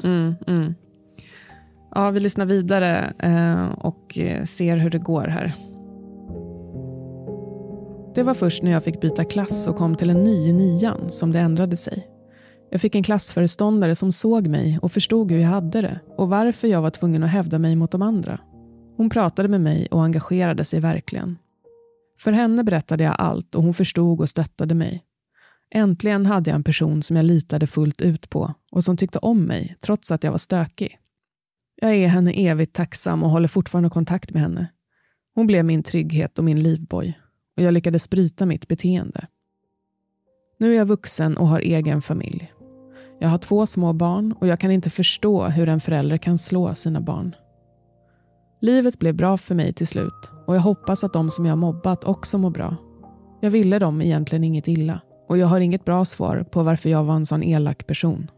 Mm. 0.47 0.75
Ja, 1.95 2.11
vi 2.11 2.19
lyssnar 2.19 2.45
vidare 2.45 3.13
eh, 3.19 3.71
och 3.79 4.17
eh, 4.17 4.43
ser 4.43 4.77
hur 4.77 4.89
det 4.89 4.99
går 4.99 5.27
här. 5.27 5.53
Det 8.15 8.23
var 8.23 8.33
först 8.33 8.63
när 8.63 8.71
jag 8.71 8.83
fick 8.83 9.01
byta 9.01 9.25
klass 9.25 9.67
och 9.67 9.75
kom 9.75 9.95
till 9.95 10.09
en 10.09 10.23
ny 10.23 10.47
i 10.47 10.53
nian 10.53 11.09
som 11.09 11.31
det 11.31 11.39
ändrade 11.39 11.77
sig. 11.77 12.07
Jag 12.71 12.81
fick 12.81 12.95
en 12.95 13.03
klassföreståndare 13.03 13.95
som 13.95 14.11
såg 14.11 14.47
mig 14.47 14.79
och 14.81 14.91
förstod 14.91 15.31
hur 15.31 15.39
jag 15.39 15.49
hade 15.49 15.81
det 15.81 15.99
och 16.17 16.29
varför 16.29 16.67
jag 16.67 16.81
var 16.81 16.89
tvungen 16.89 17.23
att 17.23 17.29
hävda 17.29 17.59
mig 17.59 17.75
mot 17.75 17.91
de 17.91 18.01
andra. 18.01 18.39
Hon 18.97 19.09
pratade 19.09 19.47
med 19.47 19.61
mig 19.61 19.87
och 19.91 20.03
engagerade 20.03 20.63
sig 20.63 20.79
verkligen. 20.79 21.37
För 22.19 22.31
henne 22.31 22.63
berättade 22.63 23.03
jag 23.03 23.15
allt 23.17 23.55
och 23.55 23.63
hon 23.63 23.73
förstod 23.73 24.19
och 24.19 24.29
stöttade 24.29 24.75
mig. 24.75 25.03
Äntligen 25.73 26.25
hade 26.25 26.49
jag 26.49 26.55
en 26.55 26.63
person 26.63 27.03
som 27.03 27.15
jag 27.15 27.25
litade 27.25 27.67
fullt 27.67 28.01
ut 28.01 28.29
på 28.29 28.53
och 28.71 28.83
som 28.83 28.97
tyckte 28.97 29.19
om 29.19 29.43
mig 29.43 29.75
trots 29.81 30.11
att 30.11 30.23
jag 30.23 30.31
var 30.31 30.37
stökig. 30.37 30.97
Jag 31.75 31.95
är 31.95 32.07
henne 32.07 32.31
evigt 32.31 32.75
tacksam 32.75 33.23
och 33.23 33.29
håller 33.29 33.47
fortfarande 33.47 33.89
kontakt 33.89 34.33
med 34.33 34.41
henne. 34.41 34.67
Hon 35.35 35.47
blev 35.47 35.65
min 35.65 35.83
trygghet 35.83 36.39
och 36.39 36.43
min 36.43 36.63
livboj 36.63 37.19
och 37.57 37.63
jag 37.63 37.73
lyckades 37.73 38.09
bryta 38.09 38.45
mitt 38.45 38.67
beteende. 38.67 39.27
Nu 40.59 40.71
är 40.73 40.77
jag 40.77 40.85
vuxen 40.85 41.37
och 41.37 41.47
har 41.47 41.59
egen 41.59 42.01
familj. 42.01 42.53
Jag 43.19 43.29
har 43.29 43.37
två 43.37 43.65
små 43.65 43.93
barn 43.93 44.31
och 44.31 44.47
jag 44.47 44.59
kan 44.59 44.71
inte 44.71 44.89
förstå 44.89 45.47
hur 45.47 45.69
en 45.69 45.79
förälder 45.79 46.17
kan 46.17 46.37
slå 46.37 46.75
sina 46.75 47.01
barn. 47.01 47.35
Livet 48.61 48.99
blev 48.99 49.15
bra 49.15 49.37
för 49.37 49.55
mig 49.55 49.73
till 49.73 49.87
slut 49.87 50.29
och 50.47 50.55
jag 50.55 50.61
hoppas 50.61 51.03
att 51.03 51.13
de 51.13 51.29
som 51.29 51.45
jag 51.45 51.57
mobbat 51.57 52.03
också 52.03 52.37
mår 52.37 52.49
bra. 52.49 52.75
Jag 53.41 53.51
ville 53.51 53.79
dem 53.79 54.01
egentligen 54.01 54.43
inget 54.43 54.67
illa 54.67 55.01
och 55.31 55.37
jag 55.37 55.47
har 55.47 55.59
inget 55.59 55.85
bra 55.85 56.05
svar 56.05 56.45
på 56.51 56.63
varför 56.63 56.89
jag 56.89 57.03
var 57.03 57.15
en 57.15 57.25
sån 57.25 57.43
elak 57.43 57.87
person. 57.87 58.31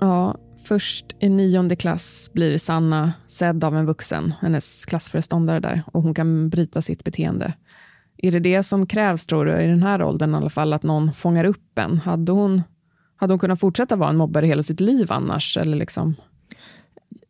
Ja, 0.00 0.36
först 0.64 1.06
i 1.20 1.28
nionde 1.28 1.76
klass 1.76 2.30
blir 2.32 2.58
Sanna 2.58 3.12
sedd 3.26 3.64
av 3.64 3.76
en 3.76 3.86
vuxen, 3.86 4.34
hennes 4.40 4.84
klassföreståndare 4.84 5.60
där, 5.60 5.82
och 5.86 6.02
hon 6.02 6.14
kan 6.14 6.48
bryta 6.48 6.82
sitt 6.82 7.04
beteende. 7.04 7.52
Är 8.16 8.30
det 8.30 8.40
det 8.40 8.62
som 8.62 8.86
krävs, 8.86 9.26
tror 9.26 9.44
du, 9.44 9.60
i 9.60 9.66
den 9.66 9.82
här 9.82 10.02
åldern 10.02 10.34
i 10.34 10.36
alla 10.36 10.50
fall, 10.50 10.72
att 10.72 10.82
någon 10.82 11.12
fångar 11.12 11.44
upp 11.44 11.78
en? 11.78 11.98
Hade 11.98 12.32
hon, 12.32 12.62
hade 13.16 13.32
hon 13.32 13.38
kunnat 13.38 13.60
fortsätta 13.60 13.96
vara 13.96 14.10
en 14.10 14.16
mobbare 14.16 14.46
hela 14.46 14.62
sitt 14.62 14.80
liv 14.80 15.12
annars? 15.12 15.56
Eller 15.56 15.76
liksom? 15.76 16.14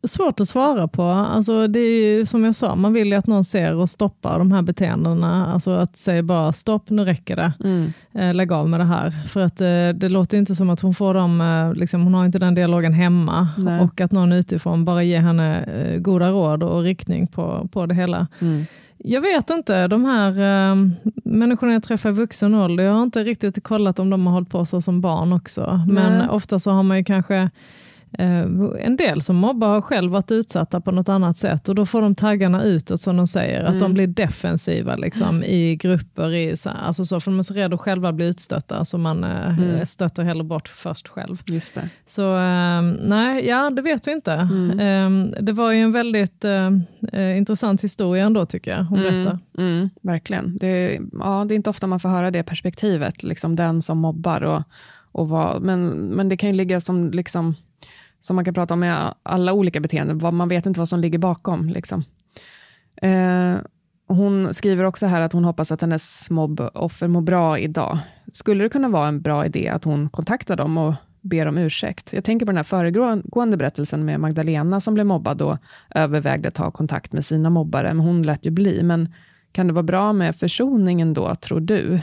Svårt 0.02 0.40
att 0.40 0.48
svara 0.48 0.88
på. 0.88 1.02
Alltså 1.02 1.66
det 1.66 1.80
är 1.80 2.16
ju, 2.18 2.26
som 2.26 2.44
jag 2.44 2.54
sa, 2.54 2.74
man 2.74 2.92
vill 2.92 3.08
ju 3.08 3.14
att 3.14 3.26
någon 3.26 3.44
ser 3.44 3.74
och 3.74 3.90
stoppar 3.90 4.38
de 4.38 4.52
här 4.52 4.62
beteendena. 4.62 5.52
Alltså 5.52 5.70
att 5.70 5.96
säga 5.96 6.22
bara 6.22 6.52
stopp, 6.52 6.90
nu 6.90 7.04
räcker 7.04 7.36
det. 7.36 7.52
Mm. 7.64 7.92
Eh, 8.12 8.34
lägg 8.34 8.52
av 8.52 8.68
med 8.68 8.80
det 8.80 8.84
här. 8.84 9.10
För 9.10 9.40
att 9.40 9.60
eh, 9.60 9.88
det 10.00 10.08
låter 10.08 10.38
inte 10.38 10.54
som 10.54 10.70
att 10.70 10.80
hon 10.80 10.94
får 10.94 11.14
dem, 11.14 11.40
eh, 11.40 11.74
liksom, 11.74 12.02
hon 12.02 12.14
har 12.14 12.24
inte 12.24 12.38
den 12.38 12.54
dialogen 12.54 12.92
hemma. 12.92 13.48
Nej. 13.56 13.80
Och 13.80 14.00
att 14.00 14.12
någon 14.12 14.32
utifrån 14.32 14.84
bara 14.84 15.02
ger 15.02 15.20
henne 15.20 15.66
goda 15.98 16.30
råd 16.30 16.62
och 16.62 16.82
riktning 16.82 17.26
på, 17.26 17.68
på 17.72 17.86
det 17.86 17.94
hela. 17.94 18.26
Mm. 18.40 18.64
Jag 18.98 19.20
vet 19.20 19.50
inte, 19.50 19.88
de 19.88 20.04
här 20.04 20.30
äh, 20.30 20.76
människorna 21.24 21.72
jag 21.72 21.82
träffar 21.82 22.08
i 22.08 22.12
vuxen 22.12 22.54
ålder, 22.54 22.84
jag 22.84 22.92
har 22.92 23.02
inte 23.02 23.22
riktigt 23.22 23.62
kollat 23.64 23.98
om 23.98 24.10
de 24.10 24.26
har 24.26 24.32
hållit 24.32 24.50
på 24.50 24.64
så 24.64 24.80
som 24.80 25.00
barn 25.00 25.32
också. 25.32 25.84
Men 25.88 26.18
Nej. 26.18 26.28
ofta 26.28 26.58
så 26.58 26.70
har 26.70 26.82
man 26.82 26.96
ju 26.96 27.04
kanske 27.04 27.50
en 28.18 28.96
del 28.96 29.22
som 29.22 29.36
mobbar 29.36 29.68
har 29.68 29.80
själv 29.80 30.12
varit 30.12 30.30
utsatta 30.30 30.80
på 30.80 30.90
något 30.90 31.08
annat 31.08 31.38
sätt 31.38 31.68
och 31.68 31.74
då 31.74 31.86
får 31.86 32.02
de 32.02 32.14
taggarna 32.14 32.64
utåt 32.64 33.00
som 33.00 33.16
de 33.16 33.26
säger, 33.26 33.60
mm. 33.60 33.72
att 33.72 33.78
de 33.78 33.84
mm. 33.84 33.94
blir 33.94 34.06
defensiva 34.06 34.96
liksom, 34.96 35.28
mm. 35.28 35.42
i 35.42 35.76
grupper, 35.76 36.34
i, 36.34 36.54
alltså 36.64 37.04
så, 37.04 37.20
för 37.20 37.30
de 37.30 37.38
är 37.38 37.42
så 37.42 37.54
rädda 37.54 37.74
att 37.74 37.80
själva 37.80 38.12
bli 38.12 38.26
utstötta 38.26 38.84
så 38.84 38.98
man 38.98 39.24
eh, 39.24 39.58
mm. 39.58 39.86
stöter 39.86 40.22
hellre 40.22 40.44
bort 40.44 40.68
först 40.68 41.08
själv. 41.08 41.42
Just 41.46 41.74
det. 41.74 41.88
Så 42.06 42.36
eh, 42.36 42.82
nej, 42.82 43.46
ja 43.46 43.70
det 43.70 43.82
vet 43.82 44.06
vi 44.06 44.12
inte. 44.12 44.32
Eh, 44.32 45.42
det 45.42 45.52
var 45.52 45.72
ju 45.72 45.80
en 45.80 45.92
väldigt 45.92 46.44
eh, 46.44 47.38
intressant 47.38 47.84
historia 47.84 48.24
ändå 48.24 48.46
tycker 48.46 48.70
jag, 48.70 48.84
hon 48.84 48.98
mm. 48.98 49.12
berättar. 49.12 49.38
Mm, 49.58 49.90
verkligen. 50.02 50.56
Det, 50.56 51.00
ja, 51.12 51.44
det 51.48 51.54
är 51.54 51.56
inte 51.56 51.70
ofta 51.70 51.86
man 51.86 52.00
får 52.00 52.08
höra 52.08 52.30
det 52.30 52.42
perspektivet, 52.42 53.22
liksom 53.22 53.56
den 53.56 53.82
som 53.82 53.98
mobbar 53.98 54.42
och, 54.42 54.62
och 55.12 55.28
vad, 55.28 55.62
men, 55.62 55.88
men 55.90 56.28
det 56.28 56.36
kan 56.36 56.48
ju 56.48 56.54
ligga 56.54 56.80
som 56.80 57.10
liksom 57.10 57.54
som 58.20 58.36
man 58.36 58.44
kan 58.44 58.54
prata 58.54 58.74
om 58.74 58.80
med 58.80 59.14
alla 59.22 59.52
olika 59.52 59.80
beteenden. 59.80 60.36
Man 60.36 60.48
vet 60.48 60.66
inte 60.66 60.80
vad 60.80 60.88
som 60.88 61.00
ligger 61.00 61.18
bakom. 61.18 61.68
Liksom. 61.68 62.04
Eh, 63.02 63.54
hon 64.06 64.54
skriver 64.54 64.84
också 64.84 65.06
här 65.06 65.20
att 65.20 65.32
hon 65.32 65.44
hoppas 65.44 65.72
att 65.72 65.80
hennes 65.80 66.30
mobboffer 66.30 67.08
mår 67.08 67.20
bra 67.20 67.58
idag. 67.58 67.98
Skulle 68.32 68.64
det 68.64 68.68
kunna 68.68 68.88
vara 68.88 69.08
en 69.08 69.20
bra 69.20 69.46
idé 69.46 69.68
att 69.68 69.84
hon 69.84 70.08
kontaktar 70.08 70.56
dem 70.56 70.78
och 70.78 70.94
ber 71.20 71.46
om 71.46 71.58
ursäkt? 71.58 72.12
Jag 72.12 72.24
tänker 72.24 72.46
på 72.46 72.52
den 72.52 72.56
här 72.56 72.64
föregående 72.64 73.56
berättelsen 73.56 74.04
med 74.04 74.20
Magdalena 74.20 74.80
som 74.80 74.94
blev 74.94 75.06
mobbad 75.06 75.42
och 75.42 75.56
övervägde 75.90 76.48
att 76.48 76.54
ta 76.54 76.70
kontakt 76.70 77.12
med 77.12 77.24
sina 77.24 77.50
mobbare, 77.50 77.94
men 77.94 78.06
hon 78.06 78.22
lät 78.22 78.46
ju 78.46 78.50
bli. 78.50 78.82
Men 78.82 79.14
kan 79.52 79.66
det 79.66 79.72
vara 79.72 79.82
bra 79.82 80.12
med 80.12 80.36
försoningen 80.36 81.14
då, 81.14 81.34
tror 81.34 81.60
du? 81.60 82.00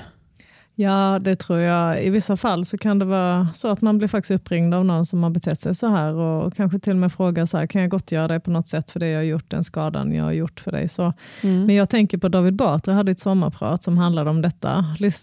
Ja, 0.80 1.20
det 1.22 1.36
tror 1.36 1.60
jag. 1.60 2.04
I 2.04 2.10
vissa 2.10 2.38
fall 2.38 2.66
så 2.66 2.78
kan 2.78 3.00
det 3.00 3.06
vara 3.06 3.48
så 3.54 3.68
att 3.68 3.82
man 3.82 3.98
blir 3.98 4.08
faktiskt 4.08 4.32
uppringd 4.32 4.74
av 4.74 4.86
någon 4.86 5.06
som 5.06 5.24
har 5.24 5.30
betett 5.30 5.62
sig 5.62 5.76
så 5.76 5.88
här 5.88 6.14
och 6.14 6.56
kanske 6.56 6.80
till 6.80 6.92
och 6.92 6.98
med 6.98 7.14
frågar 7.14 7.46
så 7.46 7.58
här, 7.58 7.68
kan 7.68 7.82
jag 7.82 7.92
gottgöra 7.92 8.28
dig 8.28 8.40
på 8.40 8.52
något 8.52 8.68
sätt 8.68 8.92
för 8.92 9.00
det 9.00 9.08
jag 9.08 9.20
har 9.20 9.24
gjort, 9.24 9.50
den 9.50 9.64
skadan 9.64 10.14
jag 10.14 10.24
har 10.24 10.32
gjort 10.32 10.60
för 10.60 10.72
dig. 10.72 10.90
Så. 10.90 11.14
Mm. 11.42 11.66
Men 11.66 11.76
jag 11.76 11.90
tänker 11.90 12.18
på 12.18 12.30
David 12.30 12.56
Batra 12.56 12.94
hade 12.94 13.12
ett 13.12 13.20
sommarprat 13.20 13.84
som 13.84 13.98
handlade 13.98 14.30
om 14.30 14.42
detta. 14.42 14.70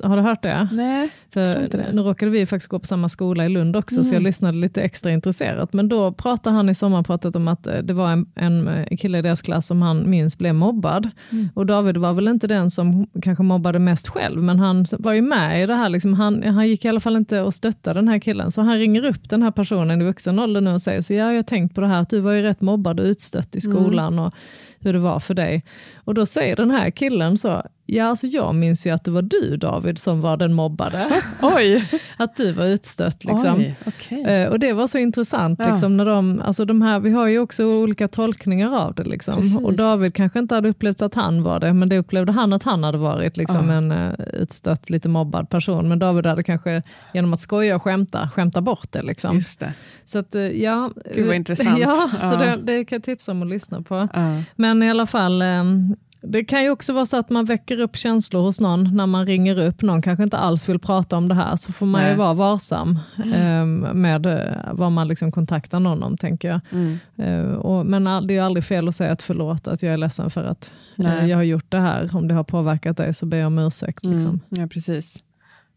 Har 0.04 0.16
du 0.16 0.22
hört 0.22 0.42
det? 0.42 0.68
Nej, 0.72 1.10
för. 1.34 1.92
Nu 1.92 2.02
råkade 2.02 2.30
vi 2.30 2.46
faktiskt 2.46 2.68
gå 2.68 2.78
på 2.78 2.86
samma 2.86 3.08
skola 3.08 3.46
i 3.46 3.48
Lund 3.48 3.76
också, 3.76 3.96
mm. 3.96 4.04
så 4.04 4.14
jag 4.14 4.18
mm. 4.18 4.26
lyssnade 4.26 4.58
lite 4.58 4.82
extra 4.82 5.10
intresserat. 5.10 5.72
Men 5.72 5.88
då 5.88 6.12
pratade 6.12 6.56
han 6.56 6.68
i 6.68 6.74
sommarpratet 6.74 7.36
om 7.36 7.48
att 7.48 7.66
eh, 7.66 7.78
det 7.78 7.94
var 7.94 8.10
en, 8.12 8.26
en 8.34 8.96
kille 8.96 9.18
i 9.18 9.22
deras 9.22 9.42
klass 9.42 9.66
som 9.66 9.82
han 9.82 10.10
minst 10.10 10.38
blev 10.38 10.54
mobbad. 10.54 11.10
Mm. 11.30 11.48
Och 11.54 11.66
David 11.66 11.96
var 11.96 12.12
väl 12.12 12.28
inte 12.28 12.46
den 12.46 12.70
som 12.70 13.06
kanske 13.22 13.44
mobbade 13.44 13.78
mest 13.78 14.08
själv, 14.08 14.42
men 14.42 14.58
han 14.58 14.86
var 14.98 15.12
ju 15.12 15.22
med 15.22 15.34
med 15.34 15.62
i 15.62 15.66
det 15.66 15.74
här. 15.74 15.88
Liksom, 15.88 16.14
han, 16.14 16.42
han 16.42 16.68
gick 16.68 16.84
i 16.84 16.88
alla 16.88 17.00
fall 17.00 17.16
inte 17.16 17.40
och 17.40 17.54
stöttade 17.54 17.98
den 17.98 18.08
här 18.08 18.18
killen, 18.18 18.52
så 18.52 18.62
han 18.62 18.78
ringer 18.78 19.04
upp 19.04 19.28
den 19.28 19.42
här 19.42 19.50
personen 19.50 20.02
i 20.02 20.04
vuxen 20.04 20.38
ålder 20.38 20.60
nu 20.60 20.72
och 20.72 20.82
säger 20.82 21.00
så 21.00 21.14
ja, 21.14 21.28
jag 21.28 21.38
har 21.38 21.42
tänkt 21.42 21.74
på 21.74 21.80
det 21.80 21.86
här 21.86 22.00
att 22.00 22.10
du 22.10 22.20
var 22.20 22.32
ju 22.32 22.42
rätt 22.42 22.60
mobbad 22.60 23.00
och 23.00 23.04
utstött 23.06 23.56
i 23.56 23.60
skolan 23.60 24.12
mm. 24.12 24.24
och 24.24 24.34
hur 24.80 24.92
det 24.92 24.98
var 24.98 25.20
för 25.20 25.34
dig. 25.34 25.64
Och 25.94 26.14
då 26.14 26.26
säger 26.26 26.56
den 26.56 26.70
här 26.70 26.90
killen 26.90 27.38
så, 27.38 27.62
Ja, 27.86 28.04
alltså 28.04 28.26
jag 28.26 28.54
minns 28.54 28.86
ju 28.86 28.90
att 28.90 29.04
det 29.04 29.10
var 29.10 29.22
du 29.22 29.56
David 29.56 29.98
som 29.98 30.20
var 30.20 30.36
den 30.36 30.52
mobbade. 30.52 31.22
Oj! 31.42 31.88
att 32.16 32.36
du 32.36 32.52
var 32.52 32.64
utstött. 32.64 33.24
Liksom. 33.24 33.56
Oj, 33.58 33.76
okay. 33.86 34.22
eh, 34.22 34.48
och 34.48 34.58
det 34.58 34.72
var 34.72 34.86
så 34.86 34.98
intressant. 34.98 35.60
Ja. 35.62 35.70
Liksom, 35.70 35.96
när 35.96 36.04
de, 36.04 36.40
alltså 36.40 36.64
de 36.64 36.82
här, 36.82 37.00
vi 37.00 37.10
har 37.10 37.26
ju 37.26 37.38
också 37.38 37.64
olika 37.64 38.08
tolkningar 38.08 38.76
av 38.76 38.94
det. 38.94 39.04
Liksom. 39.04 39.58
Och 39.64 39.74
David 39.74 40.14
kanske 40.14 40.38
inte 40.38 40.54
hade 40.54 40.68
upplevt 40.68 41.02
att 41.02 41.14
han 41.14 41.42
var 41.42 41.60
det, 41.60 41.72
men 41.72 41.88
det 41.88 41.98
upplevde 41.98 42.32
han 42.32 42.52
att 42.52 42.62
han 42.62 42.84
hade 42.84 42.98
varit 42.98 43.36
liksom, 43.36 43.70
ja. 43.70 43.74
en 43.74 43.92
uh, 43.92 44.14
utstött, 44.32 44.90
lite 44.90 45.08
mobbad 45.08 45.50
person. 45.50 45.88
Men 45.88 45.98
David 45.98 46.26
hade 46.26 46.42
kanske 46.42 46.82
genom 47.14 47.32
att 47.32 47.40
skoja 47.40 47.76
och 47.76 47.82
skämta, 47.82 48.30
skämta 48.34 48.60
bort 48.60 48.92
det. 48.92 49.02
Liksom. 49.02 49.34
Just 49.34 49.60
det. 49.60 49.72
Så 50.04 50.18
att, 50.18 50.34
uh, 50.34 50.42
ja, 50.42 50.90
Gud 51.14 51.26
vad 51.26 51.36
intressant. 51.36 51.78
ja, 51.78 52.10
ja. 52.20 52.30
Så 52.30 52.36
det, 52.36 52.56
det, 52.56 52.84
kan 52.84 52.96
jag 52.96 53.02
tipsa 53.02 53.32
om 53.32 53.42
att 53.42 53.48
lyssna 53.48 53.82
på. 53.82 54.08
Men 54.56 54.82
i 54.82 54.90
alla 54.90 55.06
fall, 55.06 55.42
um, 55.42 55.96
det 56.26 56.44
kan 56.44 56.62
ju 56.62 56.70
också 56.70 56.92
vara 56.92 57.06
så 57.06 57.16
att 57.16 57.30
man 57.30 57.44
väcker 57.44 57.80
upp 57.80 57.96
känslor 57.96 58.42
hos 58.42 58.60
någon 58.60 58.96
när 58.96 59.06
man 59.06 59.26
ringer 59.26 59.58
upp. 59.58 59.82
Någon 59.82 60.02
kanske 60.02 60.24
inte 60.24 60.36
alls 60.36 60.68
vill 60.68 60.78
prata 60.78 61.16
om 61.16 61.28
det 61.28 61.34
här, 61.34 61.56
så 61.56 61.72
får 61.72 61.86
man 61.86 62.00
Nej. 62.00 62.10
ju 62.10 62.16
vara 62.16 62.34
varsam 62.34 62.98
mm. 63.24 63.84
eh, 63.84 63.92
med 63.94 64.26
eh, 64.26 64.72
vad 64.72 64.92
man 64.92 65.08
liksom 65.08 65.32
kontaktar 65.32 65.80
någon 65.80 66.02
om, 66.02 66.16
tänker 66.16 66.48
jag. 66.48 66.60
Mm. 66.72 66.98
Eh, 67.16 67.54
och, 67.54 67.86
men 67.86 68.04
det 68.04 68.34
är 68.34 68.36
ju 68.36 68.40
aldrig 68.40 68.64
fel 68.64 68.88
att 68.88 68.94
säga 68.94 69.12
att 69.12 69.22
förlåt, 69.22 69.68
att 69.68 69.82
jag 69.82 69.92
är 69.92 69.96
ledsen 69.96 70.30
för 70.30 70.44
att 70.44 70.72
eh, 71.04 71.26
jag 71.26 71.36
har 71.36 71.42
gjort 71.42 71.70
det 71.70 71.80
här. 71.80 72.16
Om 72.16 72.28
det 72.28 72.34
har 72.34 72.44
påverkat 72.44 72.96
dig 72.96 73.14
så 73.14 73.26
ber 73.26 73.36
jag 73.36 73.46
om 73.46 73.58
ursäkt. 73.58 74.04
Mm. 74.04 74.16
Liksom. 74.16 74.40
Ja, 74.48 74.66
precis. 74.66 75.24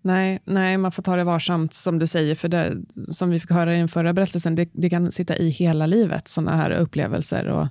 Nej, 0.01 0.39
nej, 0.45 0.77
man 0.77 0.91
får 0.91 1.03
ta 1.03 1.15
det 1.15 1.23
varsamt 1.23 1.73
som 1.73 1.99
du 1.99 2.07
säger, 2.07 2.35
för 2.35 2.49
det, 2.49 2.73
som 3.07 3.29
vi 3.29 3.39
fick 3.39 3.51
höra 3.51 3.75
i 3.75 3.77
den 3.77 3.87
förra 3.87 4.13
berättelsen, 4.13 4.55
det, 4.55 4.69
det 4.73 4.89
kan 4.89 5.11
sitta 5.11 5.37
i 5.37 5.49
hela 5.49 5.85
livet, 5.85 6.27
sådana 6.27 6.55
här 6.55 6.71
upplevelser. 6.71 7.47
Och, 7.47 7.67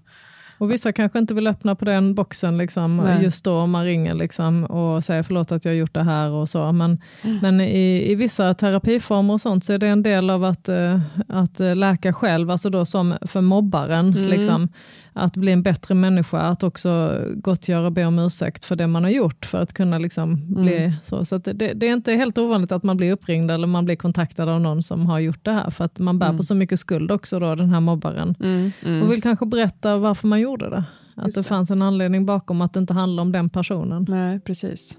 och 0.59 0.71
vissa 0.71 0.93
kanske 0.93 1.19
inte 1.19 1.35
vill 1.35 1.47
öppna 1.47 1.75
på 1.75 1.85
den 1.85 2.15
boxen 2.15 2.59
liksom, 2.59 3.09
just 3.23 3.45
då 3.45 3.59
om 3.59 3.71
man 3.71 3.85
ringer 3.85 4.15
liksom, 4.15 4.65
och 4.65 5.05
säger 5.05 5.23
förlåt 5.23 5.53
att 5.53 5.65
jag 5.65 5.73
har 5.73 5.77
gjort 5.77 5.95
det 5.95 6.03
här 6.03 6.31
och 6.31 6.49
så. 6.49 6.73
Men, 6.73 6.99
mm. 7.23 7.39
men 7.43 7.61
i, 7.61 8.13
i 8.13 8.15
vissa 8.15 8.55
terapiformer 8.55 9.35
och 9.35 9.41
sånt 9.41 9.65
så 9.65 9.73
är 9.73 9.79
det 9.79 9.87
en 9.87 10.03
del 10.03 10.31
av 10.31 10.45
att, 10.45 10.69
uh, 10.69 11.01
att 11.29 11.59
läka 11.59 12.13
själv, 12.13 12.51
alltså 12.51 12.71
då 12.71 12.85
som 12.85 13.17
för 13.23 13.41
mobbaren. 13.41 14.09
Mm. 14.09 14.29
Liksom, 14.29 14.69
att 15.17 15.37
bli 15.37 15.53
en 15.53 15.63
bättre 15.63 15.95
människa, 15.95 16.41
att 16.41 16.63
också 16.63 17.21
gottgöra 17.35 17.87
och 17.87 17.93
be 17.93 18.05
om 18.05 18.19
ursäkt 18.19 18.65
för 18.65 18.77
det 18.77 18.87
man 18.87 19.05
har 19.05 19.11
gjort 19.11 19.47
för 19.47 19.59
att 19.59 19.73
kunna 19.73 19.99
liksom 19.99 20.33
mm. 20.33 20.63
bli 20.63 20.93
så. 21.03 21.25
Så 21.25 21.39
det, 21.39 21.53
det, 21.53 21.89
är 21.89 21.93
inte 21.93 22.13
helt 22.13 22.39
ovanligt 22.39 22.73
att 22.73 22.83
man 22.83 22.97
blir 22.97 23.13
uppringd 23.13 23.51
eller 23.51 23.67
man 23.67 23.85
blir 23.85 23.97
kontaktad 23.97 24.49
av 24.49 24.61
någon 24.61 24.83
som 24.83 25.07
har 25.07 25.19
gjort 25.19 25.45
det 25.45 25.53
här, 25.53 25.71
för 25.71 25.85
att 25.85 25.99
man 25.99 26.19
bär 26.19 26.27
mm. 26.27 26.37
på 26.37 26.43
så 26.43 26.55
mycket 26.55 26.81
skuld 26.81 27.11
också 27.11 27.39
då, 27.39 27.55
den 27.55 27.71
här 27.71 27.81
mobbaren. 27.81 28.35
Mm. 28.41 28.73
mm. 28.85 29.03
Och 29.03 29.13
vill 29.13 29.23
kanske 29.23 29.47
berätta 29.47 29.97
varför 29.97 30.29
man 30.29 30.41
gjorde 30.41 30.71
det. 30.71 30.85
Att 31.15 31.35
det, 31.35 31.41
det 31.41 31.45
fanns 31.45 31.71
en 31.71 31.83
anledning 31.83 32.27
bakom 32.27 32.61
att 32.61 32.73
det 32.73 32.81
inte 32.81 32.95
handlar 32.95 33.23
om 33.23 33.33
den 33.33 33.51
personen. 33.51 34.07
Nej, 34.09 34.41
precis. 34.41 34.99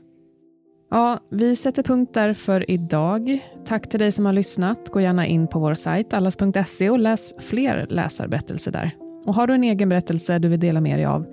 Ja, 0.91 1.19
vi 1.32 1.56
sätter 1.56 1.84
punkt 1.84 2.13
där 2.13 2.34
för 2.34 2.71
idag. 2.71 3.39
Tack 3.65 3.89
till 3.89 3.99
dig 3.99 4.12
som 4.12 4.25
har 4.25 4.34
lyssnat. 4.34 4.89
Gå 4.89 5.01
gärna 5.01 5.25
in 5.25 5.47
på 5.47 5.60
vår 5.60 5.73
sajt 5.73 6.13
allas.se 6.13 6.89
och 6.89 6.99
läs 6.99 7.34
fler 7.49 7.88
läsarberättelser 7.89 8.71
där. 8.71 9.07
Och 9.28 9.34
har 9.34 9.48
du 9.48 9.54
en 9.54 9.63
egen 9.63 9.90
berättelse 9.90 10.40
du 10.40 10.48
vill 10.48 10.60
dela 10.60 10.82
med 10.82 11.00
dig 11.00 11.06
av, 11.06 11.26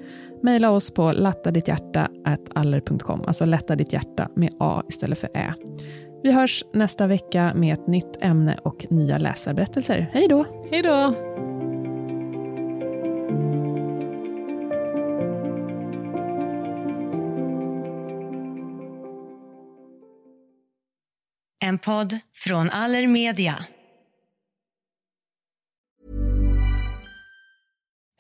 mejla 0.43 0.71
oss 0.71 0.91
på 0.91 1.13
lattaditthjärta.aller.com, 1.13 3.25
alltså 3.27 3.45
lätta 3.45 3.77
ditt 3.77 3.93
hjärta 3.93 4.29
med 4.37 4.55
A 4.59 4.83
istället 4.89 5.19
för 5.19 5.31
Ä. 5.35 5.55
Vi 6.23 6.33
hörs 6.33 6.65
nästa 6.73 7.07
vecka 7.07 7.53
med 7.55 7.75
ett 7.75 7.87
nytt 7.87 8.17
ämne 8.21 8.59
och 8.63 8.87
nya 8.91 9.19
läsarberättelser. 9.19 10.11
Hej 10.13 10.29
då! 10.29 10.47
Hej 10.71 10.83
då! 10.83 11.15
En 21.65 21.79
podd 21.79 22.19
från 22.35 22.71
Allermedia. 22.71 23.65